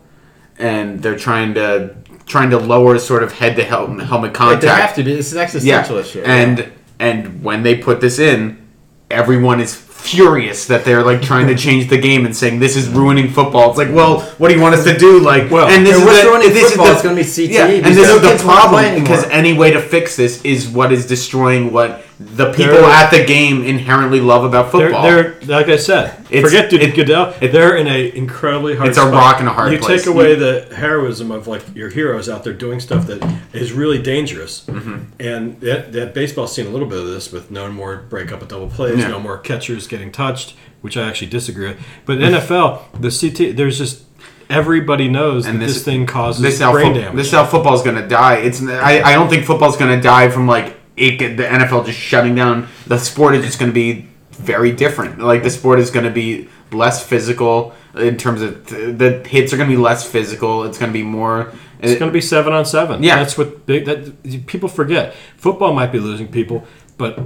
[0.58, 4.62] and they're trying to trying to lower sort of head to helmet helmet Like, contact.
[4.62, 5.14] they have to be.
[5.14, 6.22] Is an existential issue.
[6.26, 8.68] And and when they put this in,
[9.10, 12.88] everyone is furious that they're like trying to change the game and saying this is
[12.90, 13.70] ruining football.
[13.70, 15.20] It's like, well, what do you want us to do?
[15.20, 17.50] Like, Well, and this is what's the, ruining this football is, the, gonna be CTE
[17.50, 20.42] Yeah, and this is the kids wanna play problem because any way to fix this
[20.44, 24.90] is what is destroying what the people They're- at the game inherently love about they're,
[24.90, 25.04] football.
[25.04, 27.34] they're like I said, It's- forget Dude it- Goodell.
[27.40, 28.90] they're in a incredibly hard.
[28.90, 30.02] It's a rock and a hard You place.
[30.04, 34.00] take away the heroism of like your heroes out there doing stuff that is really
[34.02, 34.96] dangerous, Mm-hmm.
[35.22, 38.42] and that, that baseball's seen a little bit of this with no more break up
[38.42, 39.08] of double plays, Yeah.
[39.08, 41.78] no more catchers getting touched, which I actually disagree with.
[42.06, 44.02] But NFL, the CT, there's just
[44.50, 47.16] everybody knows And that this- this, thing causes this brain fo- damage.
[47.16, 48.36] this is how football's gonna die.
[48.38, 51.98] It's I, I don't think football's gonna die from like it, get- the NFL just
[52.00, 52.68] shutting down.
[52.88, 55.20] The sport is just gonna be very different.
[55.20, 59.70] Like the sport is gonna be less physical in terms of the hits are gonna
[59.70, 60.64] be less physical.
[60.66, 61.50] It's gonna be more.
[61.82, 63.02] Uh, it's going to be seven on seven.
[63.02, 63.16] Yeah.
[63.16, 65.16] that's what big that people forget.
[65.38, 66.66] Football might be losing people,
[66.98, 67.18] but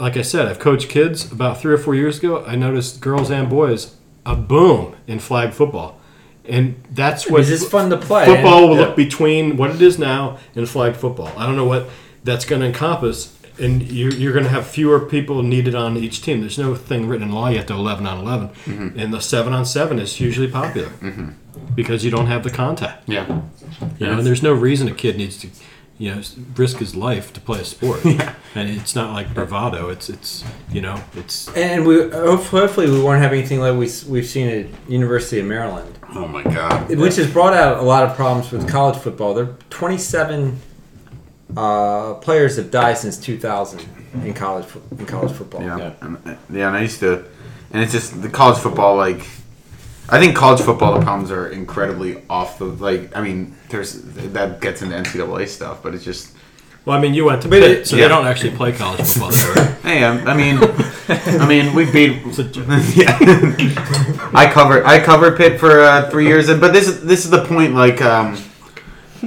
[0.00, 2.44] like I said, I've coached kids about three or four years ago.
[2.44, 3.94] I noticed girls and boys
[4.26, 6.00] a boom in flag football,
[6.44, 8.26] and that's what Because it's fun to play.
[8.26, 11.30] football will and- look between what it is now and flag football.
[11.36, 11.88] I don't know what
[12.24, 13.38] that's going to encompass.
[13.56, 16.40] And you're, you're going to have fewer people needed on each team.
[16.40, 18.48] There's no thing written in law yet to 11 on 11.
[18.48, 18.98] Mm-hmm.
[18.98, 20.90] And the 7 on 7 is hugely popular
[21.76, 23.08] because you don't have the contact.
[23.08, 23.42] Yeah.
[24.00, 25.48] You know, and there's no reason a kid needs to,
[25.98, 26.22] you know,
[26.56, 28.00] risk his life to play a sport.
[28.04, 28.34] yeah.
[28.56, 29.88] And it's not like bravado.
[29.88, 33.88] It's it's you know it's And we hopefully, hopefully we won't have anything like we,
[34.08, 36.88] we've seen at University of Maryland, Oh my god.
[36.96, 39.32] which has brought out a lot of problems with college football.
[39.34, 40.58] they're 27
[41.56, 43.80] uh, players have died since 2000
[44.22, 44.66] in college
[44.98, 45.62] in college football.
[45.62, 45.78] Yeah.
[45.78, 45.92] Yeah.
[46.00, 47.24] And, uh, yeah, and I used to,
[47.72, 48.96] and it's just the college football.
[48.96, 49.26] Like,
[50.08, 53.16] I think college football, the problems are incredibly off the like.
[53.16, 56.34] I mean, there's that gets into NCAA stuff, but it's just.
[56.84, 58.02] well, I mean, you went to But Pitt, so yeah.
[58.02, 59.54] they don't actually play college football there.
[59.54, 59.70] Right?
[59.84, 60.58] Hey, I, I mean,
[61.08, 62.22] I mean, we beat.
[62.96, 63.18] Yeah,
[64.34, 67.30] I covered I covered Pitt for uh, three years, and but this is this is
[67.30, 67.74] the point.
[67.74, 68.44] Like, um, this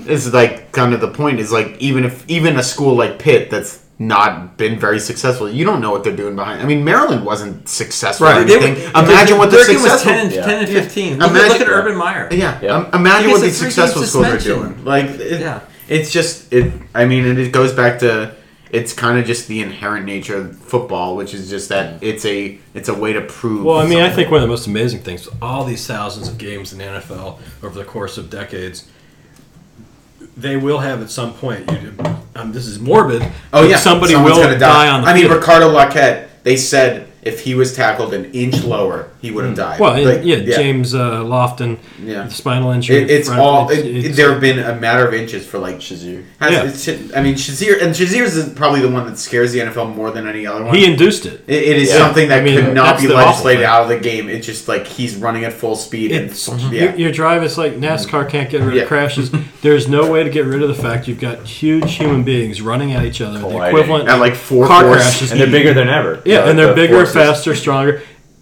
[0.07, 3.49] is like kind of the point is like even if even a school like Pitt
[3.49, 6.61] that's not been very successful, you don't know what they're doing behind.
[6.61, 8.47] I mean, Maryland wasn't successful or Right.
[8.47, 8.89] They were- anything.
[8.91, 10.11] Imagine what the Durkin was successful.
[10.11, 10.45] 10 and, Yeah.
[10.45, 11.17] 10 and 15.
[11.17, 12.27] Look, at- Imagine- look at Urban Meyer.
[12.31, 12.75] Yeah, Yeah.
[12.75, 14.79] um, imagine He what gets these successful schools are doing.
[14.85, 15.61] Like, it, Yeah.
[15.89, 16.71] it's just it.
[16.93, 18.31] I mean, and it goes back to
[18.69, 22.59] it's kind of just the inherent nature of football, which is just that it's a
[22.75, 23.63] it's a way to prove.
[23.63, 26.37] Well, I mean, I think one of the most amazing things, all these thousands of
[26.37, 28.83] games in the NFL over the course of decades,
[30.37, 31.69] they will have at some point.
[31.71, 31.93] You,
[32.35, 33.27] um, this is morbid.
[33.51, 35.37] Oh yeah, somebody someone's will gonna die on the I mean, field.
[35.37, 36.27] Ricardo Lockette.
[36.43, 39.79] They said if he was tackled an inch lower, he would have died.
[39.79, 42.23] Well, Like, yeah, James uh, Lofton, Yeah.
[42.23, 42.97] the spinal injury.
[42.97, 43.69] It, it's front- all.
[43.69, 46.23] it's- It, it's- there have been a matter of inches for like Shazier.
[46.39, 46.63] Has, Yeah.
[46.95, 50.11] it's, I mean, Shazier and Shazier's is probably the one that scares the NFL more
[50.11, 50.73] than any other one.
[50.75, 51.41] he induced it.
[51.47, 51.97] It, it is Yeah.
[51.99, 54.29] something that I mean, could not be the awful legislated out of the game.
[54.29, 56.11] It's just like he's running at full speed.
[56.11, 56.95] It's and, your, yeah.
[56.95, 58.83] your drive is like NASCAR can't get rid Yeah.
[58.83, 59.31] of crashes.
[59.61, 62.93] There's no way to get rid of the fact you've got huge human beings running
[62.93, 63.39] at each other.
[63.39, 64.97] The equivalent At like four car force.
[65.01, 65.31] crashes.
[65.31, 66.21] And they're bigger than ever.
[66.25, 67.15] Yeah, The- and they're the bigger, forces.
[67.17, 68.01] Faster, stronger.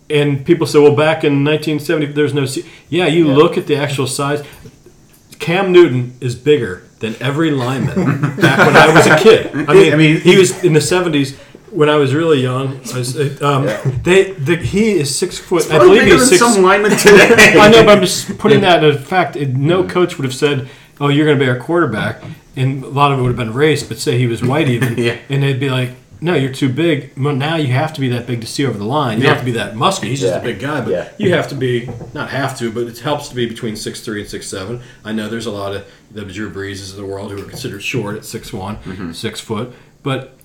[0.10, 2.46] And people say, well, back in 1970, there's no.
[2.46, 2.66] C-.
[2.90, 4.44] Yeah, you look at the actual size.
[5.40, 9.54] Cam Newton is bigger than every lineman back when I was a kid.
[9.70, 11.36] I mean, I mean, he was in the 70s
[11.72, 12.78] when I was really young.
[12.94, 13.66] I was, uh, um,
[14.04, 15.70] They, the, he is six foot.
[15.72, 16.40] I believe he's six.
[16.42, 17.60] some linemen today.
[17.60, 19.36] I know, but I'm just putting that in fact.
[19.36, 20.70] It, no coach would have said,
[21.02, 22.24] "Oh, you're going to be our quarterback,"
[22.56, 23.84] and a lot of it would have been race.
[23.84, 25.18] But say he was white, even, Yeah.
[25.30, 25.90] and they'd be like,
[26.26, 27.12] "No, you're too big.
[27.16, 29.20] Well, now you have to be that big to see over the line.
[29.20, 29.30] You Yeah.
[29.30, 30.10] have to be that muscular.
[30.10, 30.40] He's just Yeah.
[30.40, 31.08] a big guy, but Yeah.
[31.20, 34.22] you have to be not have to, but it helps to be between six three
[34.22, 34.80] and six seven.
[35.04, 37.84] I know there's a lot of the Drew Breeses of the world who are considered
[37.84, 39.12] short at six mm-hmm.
[39.12, 40.36] six foot, but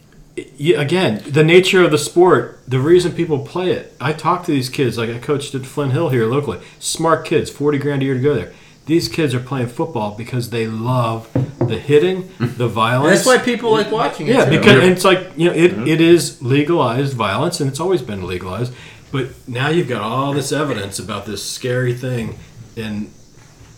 [0.76, 3.94] again, the nature of the sport, the reason people play it.
[4.00, 6.58] I talk to these kids, like I coached at Flint Hill here locally.
[6.78, 8.52] Smart kids, 40 grand a year to go there.
[8.91, 11.28] These kids are playing football because they love
[11.61, 13.24] the hitting, the And violence.
[13.24, 14.34] that's why people like watching it.
[14.34, 14.59] yeah, too.
[14.59, 15.86] because and it's like, you know, it, mm-hmm.
[15.86, 18.72] it is legalized violence and it's always been legalized.
[19.12, 22.36] But now you've got all this evidence about this scary thing.
[22.76, 23.12] And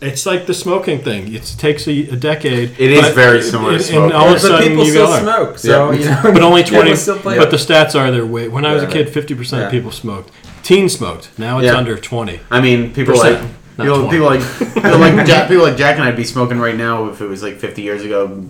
[0.01, 1.35] it's like the smoking thing.
[1.35, 2.71] It takes a, a decade.
[2.81, 4.05] It is very similar to and- smoking.
[4.05, 5.99] And all of a sudden people you still go, smoke, so Yeah.
[5.99, 6.21] you know.
[6.33, 7.51] but only people 20 still but it.
[7.51, 9.65] the stats are their weight when i was a kid 50% Yeah.
[9.67, 10.31] of people smoked
[10.63, 11.77] teens smoked now it's Yeah.
[11.77, 14.11] under 20 I mean, people Percent, like not people, 20.
[14.11, 17.21] people like people like Jack, people like Jack and I'd be smoking right now if
[17.21, 18.45] it was like 50 years ago.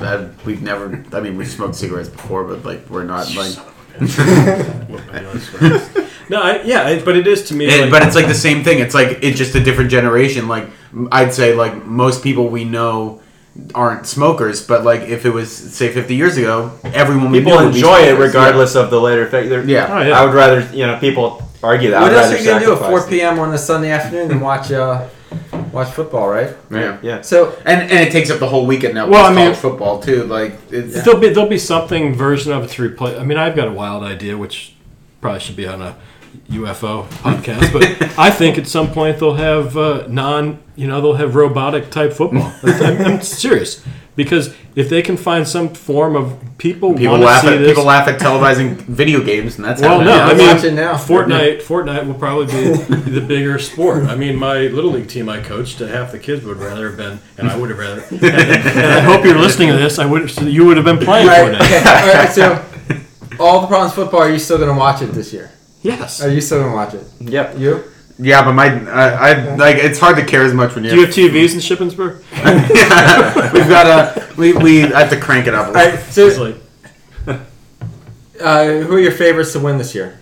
[0.00, 1.02] Uh, we've never.
[1.12, 3.56] I mean, we've smoked cigarettes before, but like we're not like.
[6.28, 8.34] no I, yeah it- but it is to me And- like, but it's like the
[8.34, 8.78] same thing.
[8.80, 10.48] It's like it's just a different generation.
[10.48, 10.68] Like
[11.12, 13.20] I'd say, like most people we know
[13.74, 18.00] aren't smokers, but like if it was say 50 years ago, everyone People would enjoy
[18.00, 18.26] it smokers.
[18.26, 19.48] regardless of the later effect.
[19.66, 19.86] Yeah.
[19.90, 20.20] Oh, yeah.
[20.20, 22.00] I would rather, you know, people argue that.
[22.00, 23.38] What I'd else are you gonna do at 4 p.m.
[23.38, 25.08] on a Sunday afternoon and watch uh,
[25.72, 26.56] watch football, right?
[26.70, 26.78] Yeah.
[26.80, 26.98] yeah.
[27.02, 27.20] Yeah.
[27.22, 29.04] So And and it takes up the whole weekend now.
[29.08, 30.24] Well, Well, I mean- football too.
[30.24, 33.54] Like it's there'll be there'll be something version of it to replace i mean i've
[33.56, 34.74] got a wild idea which
[35.20, 35.96] probably should be on a
[36.50, 41.14] UFO podcast, but I think at some point they'll have uh, non, you know, they'll
[41.14, 42.52] have robotic type football.
[42.62, 43.82] I'm, I'm serious
[44.16, 47.58] because if they can find some form of people, people want to laugh see at
[47.58, 50.06] this, people laugh at televising video games, and that's Well, happening.
[50.08, 50.94] no, Yeah, I I'm mean, watching now.
[50.94, 52.72] Fortnite, Fortnite will probably be
[53.10, 54.04] the bigger sport.
[54.04, 57.18] I mean, my little league team I coached, half the kids would rather have been,
[57.38, 58.02] and I would have rather.
[58.10, 59.98] And, and I hope you're listening to this.
[59.98, 61.60] I would, so you would have been playing All right, Fortnite.
[61.60, 61.78] okay.
[62.08, 62.64] All right, so
[63.38, 64.20] all the problems football.
[64.20, 65.50] Are you still gonna watch it this year?
[65.82, 66.22] Yes.
[66.22, 67.04] Are you still gonna watch it?
[67.20, 67.58] Yep.
[67.58, 67.84] You?
[68.18, 70.90] Yeah, but my I, I like it's hard to care as much when you.
[70.90, 72.22] Do you have TVs in Shippensburg?
[73.52, 75.68] We've got a we we I have to crank it up.
[75.68, 75.90] A little.
[75.92, 76.00] right.
[76.12, 76.56] So, It's like,
[78.40, 80.18] uh, who are your favorites to win this year?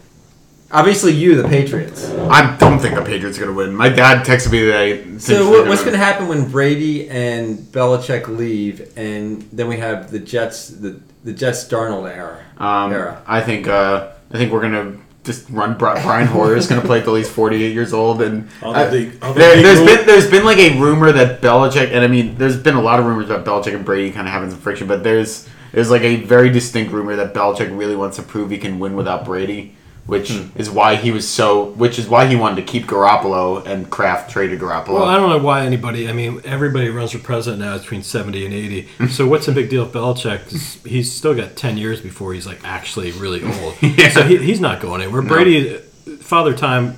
[0.70, 2.10] Obviously, you, the Patriots.
[2.10, 3.74] I don't think the Patriots are gonna win.
[3.74, 5.18] My dad texted me today.
[5.18, 9.76] So, what, what's gonna- going to happen when Brady and Belichick leave, and then we
[9.76, 12.42] have the Jets, the the Jets Darnold era?
[12.58, 13.22] Um, era.
[13.26, 15.76] I think uh, I think we're gonna just run.
[15.76, 19.04] Brian Hoyer is gonna play till he's forty eight years old, and I- the
[19.34, 22.74] there, has been there's been like a rumor that Belichick, and I mean, there's been
[22.76, 25.48] a lot of rumors about Belichick and Brady kind of having some friction, but there's
[25.72, 28.94] there's like a very distinct rumor that Belichick really wants to prove he can win
[28.94, 29.74] without Brady.
[30.06, 30.48] Which Hmm.
[30.58, 31.70] is why he was so.
[31.70, 34.94] Which is why he wanted to keep Garoppolo and Kraft traded Garoppolo.
[34.94, 36.08] well, I don't know why anybody.
[36.10, 38.86] I mean, everybody runs for president now between seventy and eighty.
[39.08, 40.86] So what's the big deal with Belichick?
[40.86, 43.76] He's still got ten years before he's like actually really old.
[43.80, 44.10] Yeah.
[44.10, 45.22] So he, he's not going anywhere.
[45.22, 45.78] Brady,
[46.20, 46.96] father time,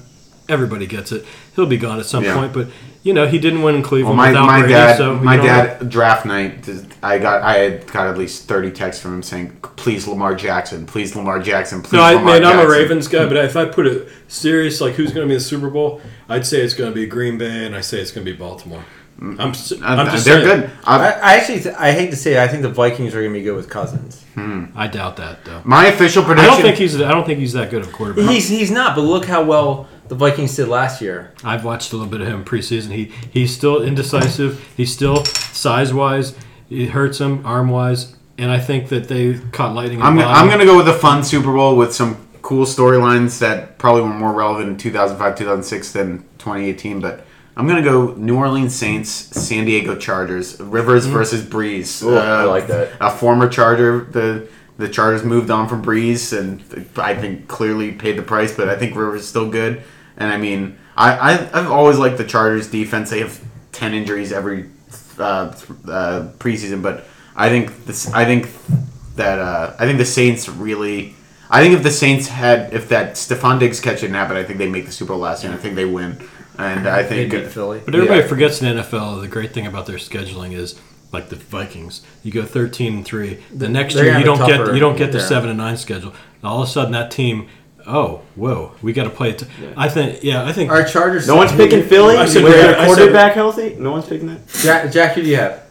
[0.48, 1.24] everybody gets it.
[1.54, 2.34] He'll be gone at some Yeah.
[2.34, 2.66] point, but
[3.06, 4.18] you know he didn't win in Cleveland.
[4.18, 4.74] Well, Cleveland my, without my Brady.
[4.74, 6.68] dad, so you my know, dad, draft night,
[7.02, 10.86] I got, I had got at least thirty texts from him saying, "Please Lamar Jackson,
[10.86, 13.64] please Lamar Jackson, please." No, I Lamar mean I'm a Ravens guy, but if I
[13.66, 16.74] put it serious like who's going to be in the Super Bowl, I'd say it's
[16.74, 18.84] going to be Green Bay, and I say it's going to be Baltimore.
[19.18, 19.70] I'm, Uh, I'm just
[20.26, 20.60] they're saying.
[20.60, 20.70] good.
[20.84, 23.22] I, Uh, I actually, th- I hate to say, it, I think the Vikings are
[23.22, 24.22] going to be good with Cousins.
[24.74, 25.62] I doubt that though.
[25.64, 26.50] my official prediction.
[26.50, 26.62] I prediction.
[26.62, 27.00] don't think he's.
[27.00, 28.28] I don't think he's that good of a quarterback.
[28.28, 31.32] He's he's not, but look how well the Vikings did last year.
[31.44, 32.92] I've watched a little bit of him preseason.
[32.92, 34.64] He he's still indecisive.
[34.76, 36.36] He's still size wise.
[36.70, 40.02] It hurts him arm wise, and I think that they caught lightning.
[40.02, 43.38] I'm, gonna- I'm going to go with a fun Super Bowl with some cool storylines
[43.40, 47.00] that probably were more relevant in 2005, 2006 than 2018.
[47.00, 47.26] But
[47.56, 51.14] I'm going to go New Orleans Saints, San Diego Chargers, Rivers mm-hmm.
[51.14, 52.02] versus Brees.
[52.02, 52.92] Ooh, I uh, like that.
[53.00, 54.48] A former Charger, the
[54.78, 56.62] the Chargers moved on from Brees, and
[56.98, 58.54] I think clearly paid the price.
[58.54, 59.82] But I think Rivers is still good.
[60.16, 63.10] And I mean, I, I I've always liked the Chargers defense.
[63.10, 63.40] They have
[63.72, 64.70] ten injuries every
[65.18, 65.52] uh,
[65.88, 67.04] uh, preseason, but
[67.34, 68.12] I think this.
[68.12, 68.48] I think
[69.16, 71.14] that uh, I think the Saints really.
[71.48, 74.58] I think if the Saints had if that Stefon Diggs catch didn't happen, I think
[74.58, 75.52] they make the Super Bowl last year.
[75.52, 76.18] I think they win.
[76.58, 77.82] And I They think beat Philly.
[77.84, 78.26] But everybody Yeah.
[78.26, 79.20] forgets in NFL.
[79.20, 80.74] The great thing about their scheduling is
[81.12, 82.00] like the Vikings.
[82.24, 83.38] You go thirteen and three.
[83.54, 85.24] The next They're year you don't get you don't get the yeah.
[85.24, 86.10] seven and nine schedule.
[86.10, 87.46] And all of a sudden that team,
[87.86, 89.42] oh whoa, we got to play it.
[89.76, 91.26] I think yeah, I think Our Chargers.
[91.26, 93.76] No one's picking Philly I with said- their I said- quarterback healthy.
[93.78, 94.46] No one's picking that.
[94.48, 95.62] Jack, Jack, who do you have?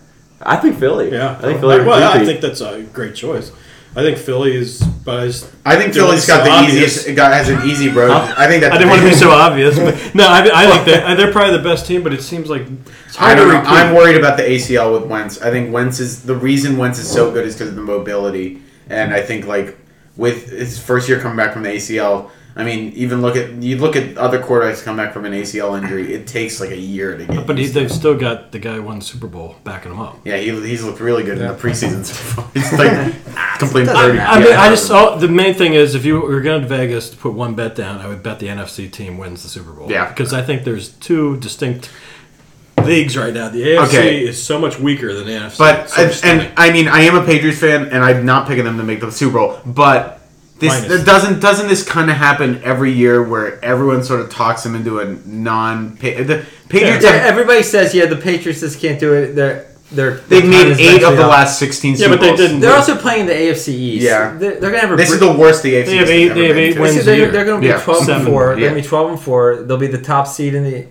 [0.42, 1.12] I think Philly.
[1.12, 1.38] yeah.
[1.38, 1.80] I think Philly.
[1.86, 3.52] Well, I think that's a great choice.
[3.98, 6.98] I think Philly is, but I, just, I think Philly's got so the obvious.
[6.98, 7.16] easiest.
[7.16, 8.12] Got has an easy road.
[8.12, 9.78] I think that I didn't want to be so obvious.
[9.80, 12.04] But no, I, I think that they're probably the best team.
[12.04, 12.64] But it seems like
[13.08, 13.70] it's I hard to don't know.
[13.70, 15.42] I'm worried about the ACL with Wentz.
[15.42, 18.62] I think Wentz is the reason Wentz is so good is because of the mobility,
[18.90, 19.78] and I think like
[20.18, 22.30] with his first year coming back from the ACL.
[22.58, 25.78] I mean, even look at you look at other quarterbacks come back from an ACL
[25.78, 26.14] injury.
[26.14, 27.46] It takes like a year to get.
[27.46, 29.92] But he, used to they've still got the guy who won the Super Bowl backing
[29.92, 30.20] him up.
[30.24, 32.50] yeah, he, he's looked really good in the preseason so far.
[32.54, 33.14] He's like
[33.60, 34.20] complete thirty.
[34.20, 34.62] I mean, yeah.
[34.62, 37.34] I just oh, the main thing is if you were going to Vegas to put
[37.34, 39.92] one bet down, I would bet the NFC team wins the Super Bowl.
[39.92, 40.08] Yeah.
[40.08, 41.92] because I think there's two distinct
[42.86, 43.50] Um, leagues right now.
[43.50, 44.24] The AFC Okay.
[44.24, 45.58] is so much weaker than the NFC.
[45.58, 48.64] But So and, and I mean, I am a Patriots fan, and I'm not picking
[48.66, 49.60] them to make the Super Bowl.
[49.66, 50.22] But
[50.60, 51.04] this Minus.
[51.04, 55.00] doesn't doesn't this kind of happen every year where everyone sort of talks them into
[55.00, 59.36] a non the Patriots Yeah, have everybody says yeah, the Patriots just can't do it.
[59.36, 61.30] They're they're they've made eight of the up.
[61.30, 61.96] last sixteen.
[61.96, 64.04] Yeah, but they didn't- They're also playing the AFC East.
[64.06, 64.36] Yeah.
[64.36, 64.96] they're, they're gonna have a.
[64.96, 65.86] This is the worst the AFC.
[65.86, 66.82] They have has eight- ever they have been eight to.
[66.82, 66.96] wins.
[66.96, 67.82] They a they're, they're going to be Yeah.
[67.82, 68.44] twelve and four.
[68.44, 68.48] Yeah.
[68.56, 69.58] They're going to be twelve and four.
[69.58, 70.86] They'll be the top seed in the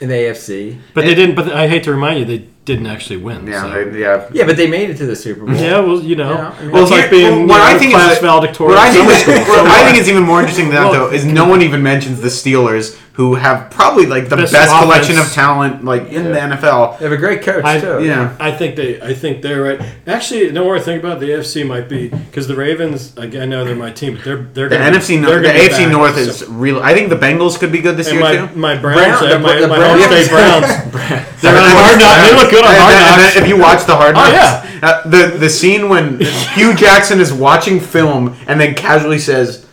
[0.00, 0.78] in the AFC.
[0.94, 1.34] but they didn't.
[1.34, 3.46] But I hate to remind you, they didn't actually win.
[3.46, 3.84] Yeah, so.
[3.90, 4.24] they- yeah.
[4.32, 5.54] Yeah, but they made it to the Super Bowl.
[5.54, 7.78] Yeah, well, you know, Yeah, I mean- well, it's like here- being what you I
[7.78, 8.76] think is class that- valedictorian.
[8.76, 9.56] What I think, in is, summer school.
[9.64, 11.82] what I think is even more interesting than that, Well- though, is no one even
[11.82, 16.24] mentions the Steelers, who have probably like the Best best, collection of talent like in
[16.32, 16.96] the NFL.
[16.98, 18.02] They have a great coach I- too.
[18.02, 18.32] Yeah.
[18.40, 19.00] I think they.
[19.02, 19.80] I think they're right.
[20.06, 23.12] Actually, no more I think about it, the AFC might be because the Ravens.
[23.18, 25.40] Again, I know they're my team, but they're they're The gonna NFC, be, Nor- they're
[25.40, 25.92] the gonna be AFC back.
[25.92, 26.80] North So- is real.
[26.82, 28.56] I think the Bengals could be good this and year my, too.
[28.56, 30.66] my Browns, Brown- uh, the- my, the my Browns- home Browns.
[31.42, 32.30] They're on hard knocks.
[32.30, 33.34] They look good on And hard then- and knocks.
[33.34, 34.64] then if you watch the Hard Oh, yeah.
[34.82, 36.18] uh, the the scene when
[36.54, 39.66] Hue Jackson is watching film and then casually says,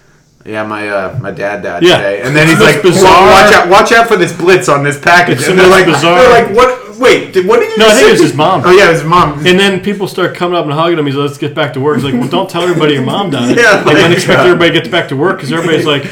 [0.45, 1.97] "Yeah, my uh, my dad died Yeah.
[1.97, 3.25] today," and then he's like, bizarre.
[3.27, 6.19] "Watch out, watch out for this blitz on this package," It's and they're like, bizarre-
[6.19, 6.73] "They're like, what?
[6.97, 8.61] Wait, did, what did you?" No, I just think it was his mom.
[8.65, 9.45] Oh yeah, his mom.
[9.45, 11.05] And then people start coming up and hugging him.
[11.05, 13.29] He's like, "Let's get back to work." He's like, "Well, don't tell everybody your mom
[13.29, 16.05] died." Yeah, like, like, when expect uh, everybody gets back to work because everybody's like,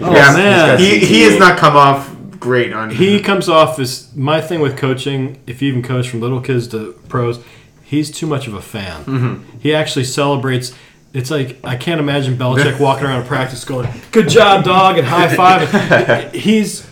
[0.00, 2.08] "Oh yeah, man." he he has not come off
[2.40, 5.40] great on he comes off as my thing with coaching.
[5.46, 7.42] If you even coach from little kids to pros,
[7.82, 9.04] he's too much of a fan.
[9.04, 9.58] Mm-hmm.
[9.60, 10.74] He actually celebrates.
[11.12, 15.06] It's like I can't imagine Belichick walking around a practice going, "Good job, dog," and
[15.06, 16.32] high five.
[16.34, 16.87] he's.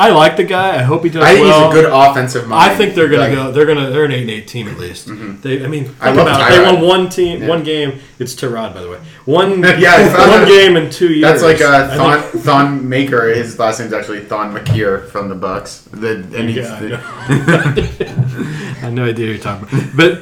[0.00, 0.78] I like the guy.
[0.78, 1.70] I hope he does I think well.
[1.70, 2.70] he's a good offensive mind.
[2.70, 3.52] I think they're gonna Like, go.
[3.52, 3.90] They're gonna.
[3.90, 5.08] They're an eight and eight team at least.
[5.42, 5.62] They.
[5.64, 6.50] I mean, I love about.
[6.50, 7.48] They won one team, Yeah.
[7.48, 8.00] one game.
[8.18, 8.98] It's Tyrod, by the way.
[9.26, 9.62] One.
[9.80, 9.96] Yeah,
[10.38, 11.40] one game in two years.
[11.40, 13.28] That's like uh, Thon, think- Thon Maker.
[13.34, 15.82] His last name's actually Thon McKeer from the Bucks.
[15.92, 18.40] The, and he's Yeah, the-
[18.80, 19.96] have no idea what you're talking about.
[19.96, 20.12] But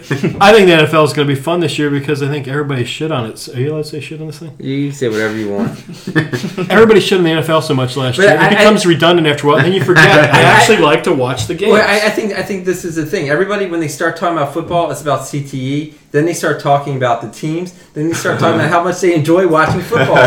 [0.43, 2.85] I think the NFL is going to be fun this year because I think everybody
[2.85, 3.49] shit on it.
[3.55, 4.55] Are you allowed to say shit on this thing?
[4.59, 5.71] You can say whatever you want.
[6.71, 8.37] Everybody shit on the NFL so much last But year.
[8.39, 10.07] I- it becomes redundant after a while, and then you forget.
[10.35, 11.73] I actually like to watch the games.
[11.73, 13.29] Well, I, I think I think this is the thing.
[13.29, 15.95] Everybody, when they start talking about football, it's about CTE.
[16.11, 17.73] Then they start talking about the teams.
[17.93, 20.17] Then they start talking about how much they enjoy watching football.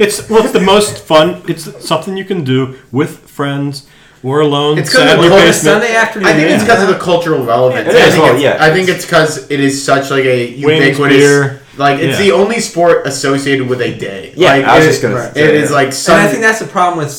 [0.00, 1.42] it's well, it's the most fun.
[1.48, 3.88] It's something you can do with friends
[4.22, 4.78] or alone.
[4.78, 5.52] It's 'cause sat of the your.
[5.52, 6.28] Sunday afternoon.
[6.28, 7.88] I think it's because of the cultural relevance.
[7.88, 8.56] It I is, think well, it's, yeah.
[8.60, 11.16] I think it's because it is such like a Wings, ubiquitous.
[11.16, 11.61] beer.
[11.76, 12.26] Like it's Yeah.
[12.26, 14.32] the only sport associated with a day.
[14.36, 15.34] Yeah, like, I was it- just gonna right.
[15.34, 15.74] say It is that.
[15.74, 17.10] like And I think that's the problem with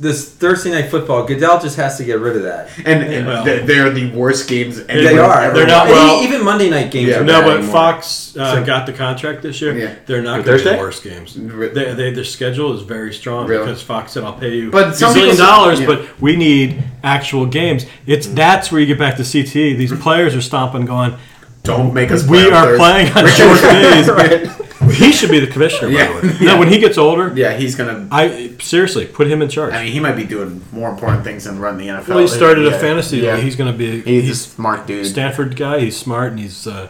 [0.00, 1.24] this Thursday night football.
[1.24, 2.68] Goodell just has to get rid of that.
[2.84, 3.44] and, and Well.
[3.44, 4.80] they're- they're the worst games.
[4.88, 5.00] Ever.
[5.02, 5.54] They are.
[5.54, 7.20] They're not well- even Monday night games Yeah.
[7.20, 7.72] are No, bad but anymore.
[7.72, 9.74] Fox uh, So- got the contract this year.
[9.78, 9.90] Yeah.
[10.06, 10.72] They're not going to be Thursday?
[10.76, 11.36] the worst games.
[11.72, 13.64] They, they, their schedule is very strong Really?
[13.64, 15.86] because Fox said, "I'll pay you But a some zillion people say- dollars, yeah.
[15.86, 19.74] but we need actual games." It's that's where you get back to CTE.
[19.78, 21.14] These players are stomping, going,
[21.62, 22.26] Don't make us.
[22.26, 24.48] "We are playing on short days." Right.
[24.92, 25.88] He should be the commissioner.
[25.88, 26.20] By Yeah.
[26.20, 26.34] the way.
[26.40, 26.46] Yeah.
[26.54, 28.08] No, when he gets older, Yeah, he's gonna.
[28.10, 29.72] I seriously put him in charge.
[29.72, 32.08] I mean, he might be doing more important things than run the NFL.
[32.08, 32.72] well, he started Yeah.
[32.74, 33.36] a fantasy Yeah.
[33.36, 33.44] league.
[33.44, 35.06] He's going to be He's, he's a smart dude.
[35.06, 35.78] Stanford guy.
[35.80, 36.88] He's smart and he's uh,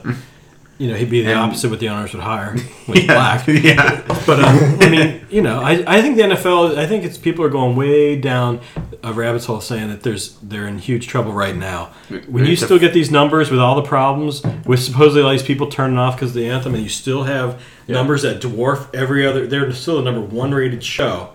[0.83, 2.55] you know, he'd be the And- opposite what the owners would hire,
[2.89, 3.47] with black.
[3.47, 4.03] yeah.
[4.27, 6.77] But uh, I mean, you know, I, I think the NFL.
[6.77, 8.61] I think it's people are going way down
[9.05, 11.91] a rabbit hole saying that there's they're in huge trouble right now.
[12.29, 15.69] When you still get these numbers with all the problems, with supposedly all these people
[15.69, 19.47] turning off because of the anthem, and you still have numbers that dwarf every other.
[19.47, 21.31] They're still the number one rated show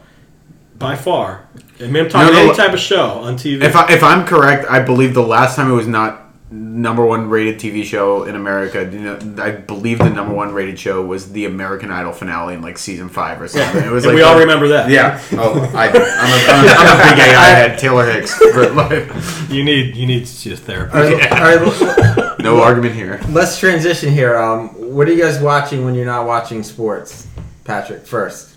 [0.77, 1.47] by far.
[1.79, 3.61] I mean, I'm talking No, no, any type of show on TV.
[3.63, 7.29] If, I, if I'm correct, I believe the last time it was not number one
[7.29, 11.33] rated TV show in America, you know, I believe the number one rated show was
[11.33, 13.83] the American Idol finale in like season five or something.
[13.83, 14.89] It was and like we all the- remember that.
[14.89, 15.21] Yeah.
[15.33, 17.79] Oh, I, I'm, a, I'm, a, I'm a big AI head.
[17.79, 18.33] Taylor Hicks.
[18.53, 19.49] For life.
[19.51, 20.95] You need you need to see a therapist.
[20.95, 21.31] All right,
[21.61, 23.19] all right, No argument here.
[23.29, 24.37] let's transition here.
[24.37, 27.27] Um, what are you guys watching when you're not watching sports?
[27.65, 28.53] Patrick, first.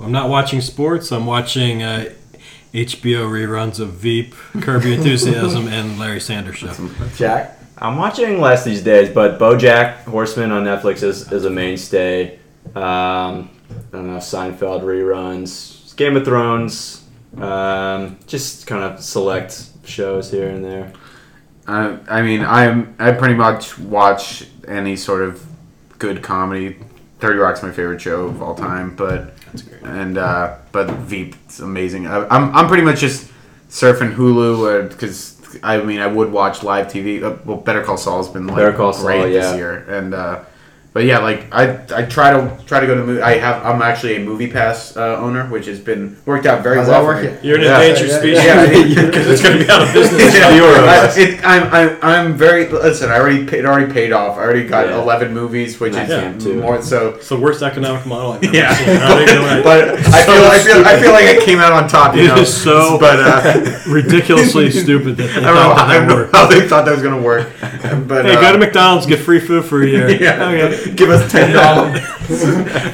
[0.00, 1.10] I'm not watching sports.
[1.10, 2.12] I'm watching uh,
[2.76, 6.74] HBO reruns of Veep, Curb Your Enthusiasm, and Larry Sanders Show.
[7.16, 7.58] Jack.
[7.78, 12.38] I'm watching less these days, but BoJack Horseman on Netflix is, is a mainstay.
[12.74, 17.04] Um, I don't know Seinfeld reruns, Game of Thrones,
[17.38, 20.92] um, just kind of select shows here and there.
[21.66, 25.44] Uh, I mean, I'm I pretty much watch any sort of
[25.98, 26.78] good comedy.
[27.18, 29.32] Thirty Rock's my favorite show of all time, but
[29.82, 32.06] and uh, but Veep's amazing.
[32.06, 33.30] I, I'm I'm pretty much just
[33.70, 37.22] surfing Hulu because I mean I would watch live TV.
[37.22, 39.40] Uh, well, Better Call Saul's been like Better Call Saul, great yeah.
[39.40, 40.44] this year, and uh,
[40.96, 43.20] but yeah, like I I try to try to go to movie.
[43.20, 46.88] I have I'm actually a MoviePass uh, owner, which has been worked out very How's
[46.88, 47.04] well.
[47.04, 47.28] that for me.
[47.28, 47.44] working?
[47.46, 47.82] You're an Yeah.
[47.82, 49.06] endangered Yeah, species yeah, yeah.
[49.12, 50.34] because it's going to be out of business.
[50.40, 53.10] Yeah, Fewer of I, it, I'm, I'm, I'm very listen.
[53.10, 54.38] I already paid, it already paid off.
[54.38, 55.02] I already got Yeah.
[55.02, 56.60] 11 movies, which Nice is game, too.
[56.62, 57.10] more so.
[57.16, 58.96] It's the worst economic model I've ever Yeah, seen.
[58.96, 59.64] How they doing it?
[59.64, 62.16] but I feel, I feel, I feel like I came out on top.
[62.16, 65.90] You It know, is so but uh, ridiculously stupid that they I don't know, thought
[65.90, 67.52] I don't know how they thought that was gonna work.
[68.08, 70.08] But Hey, uh, go to McDonald's, get free food for a year.
[70.10, 70.85] yeah, Okay.
[70.94, 72.00] Give us ten dollars.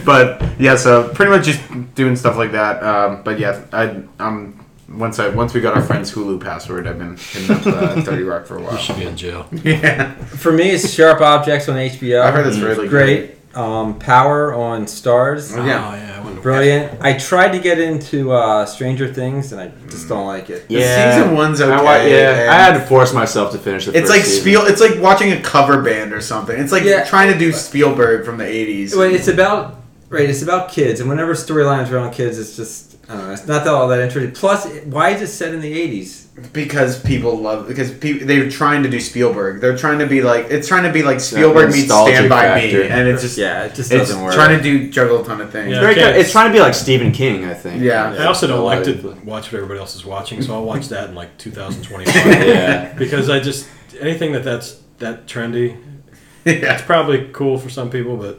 [0.04, 1.60] but yeah, so pretty much just
[1.94, 2.82] doing stuff like that.
[2.82, 6.98] Um, but yeah, I um once I once we got our friend's Hulu password, I've
[6.98, 8.76] been hitting up uh, Thirty Rock for a You while.
[8.76, 9.46] should be in jail.
[9.64, 12.20] Yeah, For me, it's Sharp Objects on HBO.
[12.22, 13.36] I've heard that's really great.
[13.54, 15.54] Um, Power on Starz.
[15.56, 15.90] Oh, yeah.
[15.90, 16.11] Oh, yeah.
[16.44, 17.02] I wouldn't- Brilliant.
[17.02, 20.68] I tried to get into uh, Stranger Things, and I just don't like it.
[20.68, 23.86] The season one's I, okay, wa- yeah, and- I had to force myself to finish
[23.86, 24.40] the It's first like season.
[24.40, 24.66] Spiel.
[24.66, 26.58] It's like watching a cover band or something.
[26.58, 27.04] It's like Yeah.
[27.04, 28.94] trying to do Spielberg from the '80s.
[28.96, 30.28] Well, it's about right.
[30.28, 33.32] It's about kids, and whenever storylines around kids, it's just I don't know.
[33.32, 34.32] It's not that all that interesting.
[34.32, 36.21] Plus, why is it set in the eighties?
[36.54, 39.60] Because people love because people they're trying to do Spielberg.
[39.60, 42.80] They're trying to be like it's trying to be like Spielberg meets Stand by factor.
[42.84, 44.32] Me, and it's just Yeah, it just doesn't work.
[44.34, 45.72] trying to do juggle a ton of things.
[45.72, 45.80] Yeah.
[45.80, 46.18] Very Okay.
[46.20, 47.82] It's trying to be like Stephen King, I think.
[47.82, 48.14] Yeah.
[48.18, 49.10] I also don't A like to people.
[49.24, 52.14] watch what everybody else is watching, so I'll watch that in like 2025.
[52.46, 52.92] Yeah.
[52.94, 53.68] because I just
[54.00, 55.76] anything that that's that trendy,
[56.46, 56.72] Yeah.
[56.74, 58.38] it's probably cool for some people, but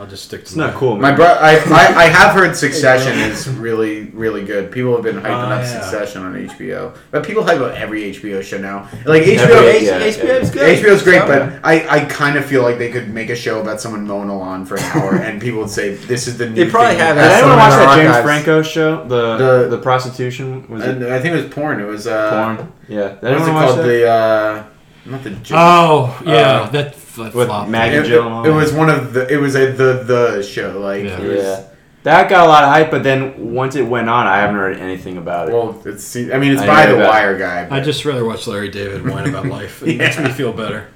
[0.00, 0.76] I'll just stick to It's not mine.
[0.78, 4.72] cool, My bro, I, I, I have heard Succession is really really good.
[4.72, 5.80] People have been hyping Oh, up yeah.
[5.82, 8.88] Succession on HBO, but people hype up every HBO show now.
[9.04, 10.78] Like HBO, Every- H- yeah, HBO's good.
[10.82, 13.78] HBO's great, but I, I kind of feel like they could make a show about
[13.82, 16.64] someone mowing a lawn for an hour, and people would say this is the new.
[16.64, 18.24] They probably thing." have Did that anyone watch that James archives.
[18.24, 19.04] Franco show?
[19.06, 21.78] The The- the, prostitution was it And I think it was porn.
[21.78, 22.72] It was uh, porn?
[22.88, 23.08] Yeah.
[23.08, 23.78] Did What's it anyone watch called?
[23.80, 23.84] that?
[23.86, 24.64] The uh,
[25.06, 25.36] not the.
[25.52, 27.70] Oh yeah, Uh, that, that with flopped.
[27.70, 28.44] Maggie it, Gyllenhaal.
[28.46, 29.26] it, it was one of the.
[29.32, 30.78] It was a the the show.
[30.78, 31.20] Like Yeah.
[31.20, 31.62] it was, Yeah.
[32.02, 34.78] That got a lot of hype, but then once it went on, I haven't heard
[34.78, 35.52] anything about it.
[35.52, 36.16] Well, it's.
[36.16, 37.08] I mean, it's I by know the that.
[37.10, 37.68] Wire guy.
[37.70, 39.82] I just rather watch Larry David whine about life.
[39.82, 40.88] It makes me feel better.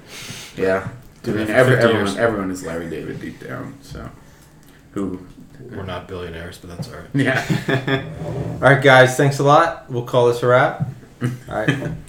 [0.57, 0.87] yeah.
[0.87, 3.77] I Do mean, that for every, 50 everyone everyone is Larry David deep down.
[3.83, 4.09] So,
[4.93, 5.19] who?
[5.71, 7.07] We're not billionaires, but that's all right.
[7.13, 8.03] Yeah.
[8.55, 9.17] All right, guys.
[9.17, 9.89] Thanks a lot.
[9.89, 10.87] We'll call this a wrap.
[11.23, 11.69] All right.